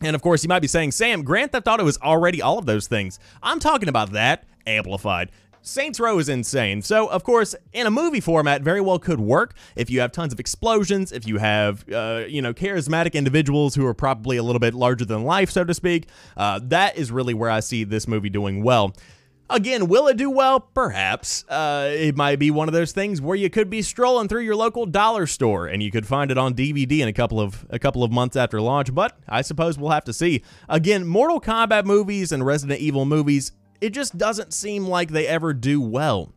And 0.00 0.14
of 0.14 0.22
course, 0.22 0.44
you 0.44 0.48
might 0.48 0.62
be 0.62 0.68
saying, 0.68 0.92
Sam, 0.92 1.22
Grand 1.22 1.50
Theft 1.52 1.66
Auto 1.66 1.86
is 1.86 1.98
already 1.98 2.40
all 2.40 2.58
of 2.58 2.66
those 2.66 2.86
things. 2.86 3.18
I'm 3.42 3.58
talking 3.58 3.88
about 3.88 4.12
that 4.12 4.44
amplified. 4.66 5.30
Saints 5.62 6.00
Row 6.00 6.18
is 6.18 6.28
insane. 6.28 6.82
So, 6.82 7.08
of 7.08 7.24
course, 7.24 7.54
in 7.72 7.86
a 7.86 7.90
movie 7.90 8.20
format, 8.20 8.62
very 8.62 8.80
well 8.80 8.98
could 8.98 9.20
work 9.20 9.54
if 9.76 9.90
you 9.90 10.00
have 10.00 10.12
tons 10.12 10.32
of 10.32 10.40
explosions, 10.40 11.12
if 11.12 11.26
you 11.26 11.38
have, 11.38 11.84
uh, 11.92 12.24
you 12.28 12.42
know, 12.42 12.54
charismatic 12.54 13.14
individuals 13.14 13.74
who 13.74 13.86
are 13.86 13.94
probably 13.94 14.36
a 14.36 14.42
little 14.42 14.60
bit 14.60 14.74
larger 14.74 15.04
than 15.04 15.24
life, 15.24 15.50
so 15.50 15.64
to 15.64 15.74
speak. 15.74 16.08
Uh, 16.36 16.60
that 16.64 16.96
is 16.96 17.10
really 17.10 17.34
where 17.34 17.50
I 17.50 17.60
see 17.60 17.84
this 17.84 18.08
movie 18.08 18.30
doing 18.30 18.62
well. 18.62 18.94
Again, 19.50 19.88
will 19.88 20.08
it 20.08 20.18
do 20.18 20.28
well? 20.28 20.60
Perhaps. 20.60 21.44
Uh, 21.48 21.88
it 21.90 22.18
might 22.18 22.38
be 22.38 22.50
one 22.50 22.68
of 22.68 22.74
those 22.74 22.92
things 22.92 23.18
where 23.18 23.36
you 23.36 23.48
could 23.48 23.70
be 23.70 23.80
strolling 23.80 24.28
through 24.28 24.42
your 24.42 24.56
local 24.56 24.84
dollar 24.84 25.26
store 25.26 25.66
and 25.66 25.82
you 25.82 25.90
could 25.90 26.06
find 26.06 26.30
it 26.30 26.36
on 26.36 26.52
DVD 26.52 26.98
in 26.98 27.08
a 27.08 27.14
couple 27.14 27.40
of 27.40 27.64
a 27.70 27.78
couple 27.78 28.04
of 28.04 28.12
months 28.12 28.36
after 28.36 28.60
launch. 28.60 28.94
But 28.94 29.18
I 29.26 29.40
suppose 29.40 29.78
we'll 29.78 29.90
have 29.90 30.04
to 30.04 30.12
see. 30.12 30.42
Again, 30.68 31.06
Mortal 31.06 31.40
Kombat 31.40 31.86
movies 31.86 32.30
and 32.30 32.44
Resident 32.44 32.80
Evil 32.80 33.06
movies 33.06 33.52
it 33.80 33.90
just 33.90 34.18
doesn't 34.18 34.52
seem 34.52 34.86
like 34.86 35.10
they 35.10 35.26
ever 35.26 35.52
do 35.54 35.80
well. 35.80 36.32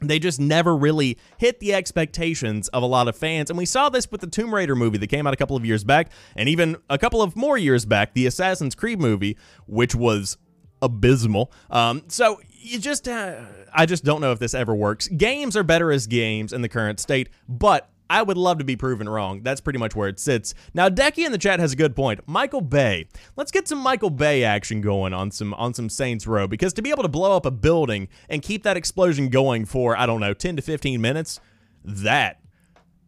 they 0.00 0.18
just 0.18 0.38
never 0.38 0.76
really 0.76 1.16
hit 1.38 1.60
the 1.60 1.72
expectations 1.72 2.68
of 2.68 2.82
a 2.82 2.86
lot 2.86 3.08
of 3.08 3.16
fans. 3.16 3.50
And 3.50 3.58
we 3.58 3.64
saw 3.64 3.88
this 3.88 4.10
with 4.10 4.20
the 4.20 4.26
Tomb 4.26 4.54
Raider 4.54 4.76
movie 4.76 4.98
that 4.98 5.06
came 5.06 5.26
out 5.26 5.32
a 5.32 5.36
couple 5.36 5.56
of 5.56 5.64
years 5.64 5.84
back, 5.84 6.10
and 6.36 6.48
even 6.48 6.76
a 6.90 6.98
couple 6.98 7.22
of 7.22 7.34
more 7.36 7.56
years 7.56 7.84
back, 7.84 8.12
the 8.14 8.26
Assassin's 8.26 8.74
Creed 8.74 9.00
movie, 9.00 9.36
which 9.66 9.94
was 9.94 10.36
abysmal. 10.82 11.50
Um, 11.70 12.02
so 12.08 12.40
you 12.50 12.78
just, 12.78 13.08
uh, 13.08 13.40
I 13.72 13.86
just 13.86 14.04
don't 14.04 14.20
know 14.20 14.32
if 14.32 14.38
this 14.38 14.52
ever 14.52 14.74
works. 14.74 15.08
Games 15.08 15.56
are 15.56 15.62
better 15.62 15.90
as 15.90 16.06
games 16.06 16.52
in 16.52 16.60
the 16.60 16.68
current 16.68 17.00
state, 17.00 17.30
but 17.48 17.88
I 18.08 18.22
would 18.22 18.36
love 18.36 18.58
to 18.58 18.64
be 18.64 18.76
proven 18.76 19.08
wrong. 19.08 19.42
That's 19.42 19.60
pretty 19.60 19.78
much 19.78 19.96
where 19.96 20.08
it 20.08 20.20
sits. 20.20 20.54
Now, 20.74 20.88
Decky 20.88 21.24
in 21.24 21.32
the 21.32 21.38
chat 21.38 21.60
has 21.60 21.72
a 21.72 21.76
good 21.76 21.96
point. 21.96 22.20
Michael 22.26 22.60
Bay. 22.60 23.08
Let's 23.36 23.50
get 23.50 23.66
some 23.66 23.78
Michael 23.78 24.10
Bay 24.10 24.44
action 24.44 24.80
going 24.80 25.12
on 25.12 25.30
some 25.30 25.54
on 25.54 25.74
some 25.74 25.88
Saints 25.88 26.26
Row 26.26 26.46
because 26.46 26.72
to 26.74 26.82
be 26.82 26.90
able 26.90 27.02
to 27.02 27.08
blow 27.08 27.36
up 27.36 27.46
a 27.46 27.50
building 27.50 28.08
and 28.28 28.42
keep 28.42 28.62
that 28.62 28.76
explosion 28.76 29.28
going 29.28 29.64
for 29.64 29.96
I 29.96 30.06
don't 30.06 30.20
know 30.20 30.34
10 30.34 30.56
to 30.56 30.62
15 30.62 31.00
minutes, 31.00 31.40
that 31.84 32.40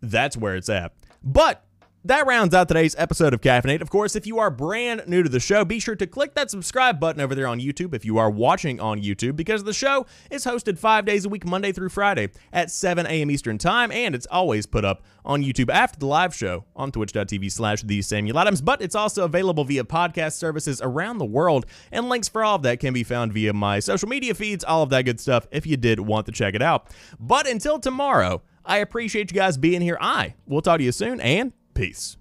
that's 0.01 0.37
where 0.37 0.57
it's 0.57 0.69
at. 0.69 0.93
But 1.23 1.65
that 2.05 2.27
rounds 2.27 2.55
out 2.55 2.69
today's 2.69 2.95
episode 2.97 3.35
of 3.35 3.41
Caffeinate. 3.41 3.81
Of 3.81 3.91
course, 3.91 4.15
if 4.15 4.27
you 4.27 4.39
are 4.39 4.51
brand 4.51 5.03
new 5.07 5.23
to 5.23 5.29
the 5.29 5.41
show, 5.41 5.65
be 5.65 5.81
sure 5.81 5.97
to 5.97 6.07
click 6.07 6.35
that 6.35 6.51
subscribe 6.51 7.01
button 7.01 7.21
over 7.21 7.35
there 7.35 7.47
on 7.47 7.61
YouTube 7.61 7.93
if 7.95 8.05
you 8.05 8.19
are 8.19 8.31
watching 8.31 8.81
on 8.81 9.03
YouTube, 9.03 9.37
because 9.37 9.65
the 9.65 9.73
show 9.73 10.07
is 10.31 10.45
hosted 10.45 10.79
five 10.79 11.05
days 11.05 11.25
a 11.25 11.29
week, 11.29 11.45
Monday 11.45 11.73
through 11.73 11.89
Friday 11.89 12.29
at 12.53 12.71
7 12.71 13.07
a.m. 13.07 13.31
Eastern 13.31 13.59
Time, 13.59 13.91
and 13.91 14.15
it's 14.15 14.27
always 14.27 14.65
put 14.65 14.85
up 14.85 15.03
on 15.25 15.43
YouTube 15.43 15.71
after 15.71 15.99
the 15.99 16.07
live 16.07 16.35
show 16.35 16.65
on 16.77 16.93
twitch.tv 16.93 17.51
slash 17.51 17.83
the 17.83 18.01
Samuel 18.01 18.39
Adams. 18.39 18.63
But 18.63 18.81
it's 18.81 18.95
also 18.95 19.25
available 19.25 19.65
via 19.65 19.85
podcast 19.85 20.35
services 20.35 20.81
around 20.81 21.19
the 21.19 21.27
world, 21.27 21.67
and 21.91 22.09
links 22.09 22.29
for 22.29 22.45
all 22.45 22.57
of 22.57 22.63
that 22.63 22.81
can 22.81 22.95
be 22.95 23.05
found 23.05 23.33
via 23.33 23.53
my 23.53 23.81
social 23.81 24.09
media 24.09 24.35
feeds, 24.35 24.65
all 24.65 24.83
of 24.83 24.91
that 24.91 25.03
good 25.03 25.21
stuff 25.21 25.47
if 25.51 25.67
you 25.67 25.77
did 25.77 26.01
want 26.01 26.27
to 26.27 26.33
check 26.33 26.55
it 26.55 26.63
out. 26.63 26.89
But 27.19 27.49
until 27.49 27.79
tomorrow, 27.81 28.43
I 28.65 28.79
appreciate 28.79 29.31
you 29.31 29.35
guys 29.35 29.57
being 29.57 29.81
here. 29.81 29.99
I 30.01 30.35
will 30.47 30.63
talk 30.63 30.79
to 30.79 30.85
you 30.85 30.93
soon, 30.93 31.21
and 31.21 31.53
Peace. 31.79 32.17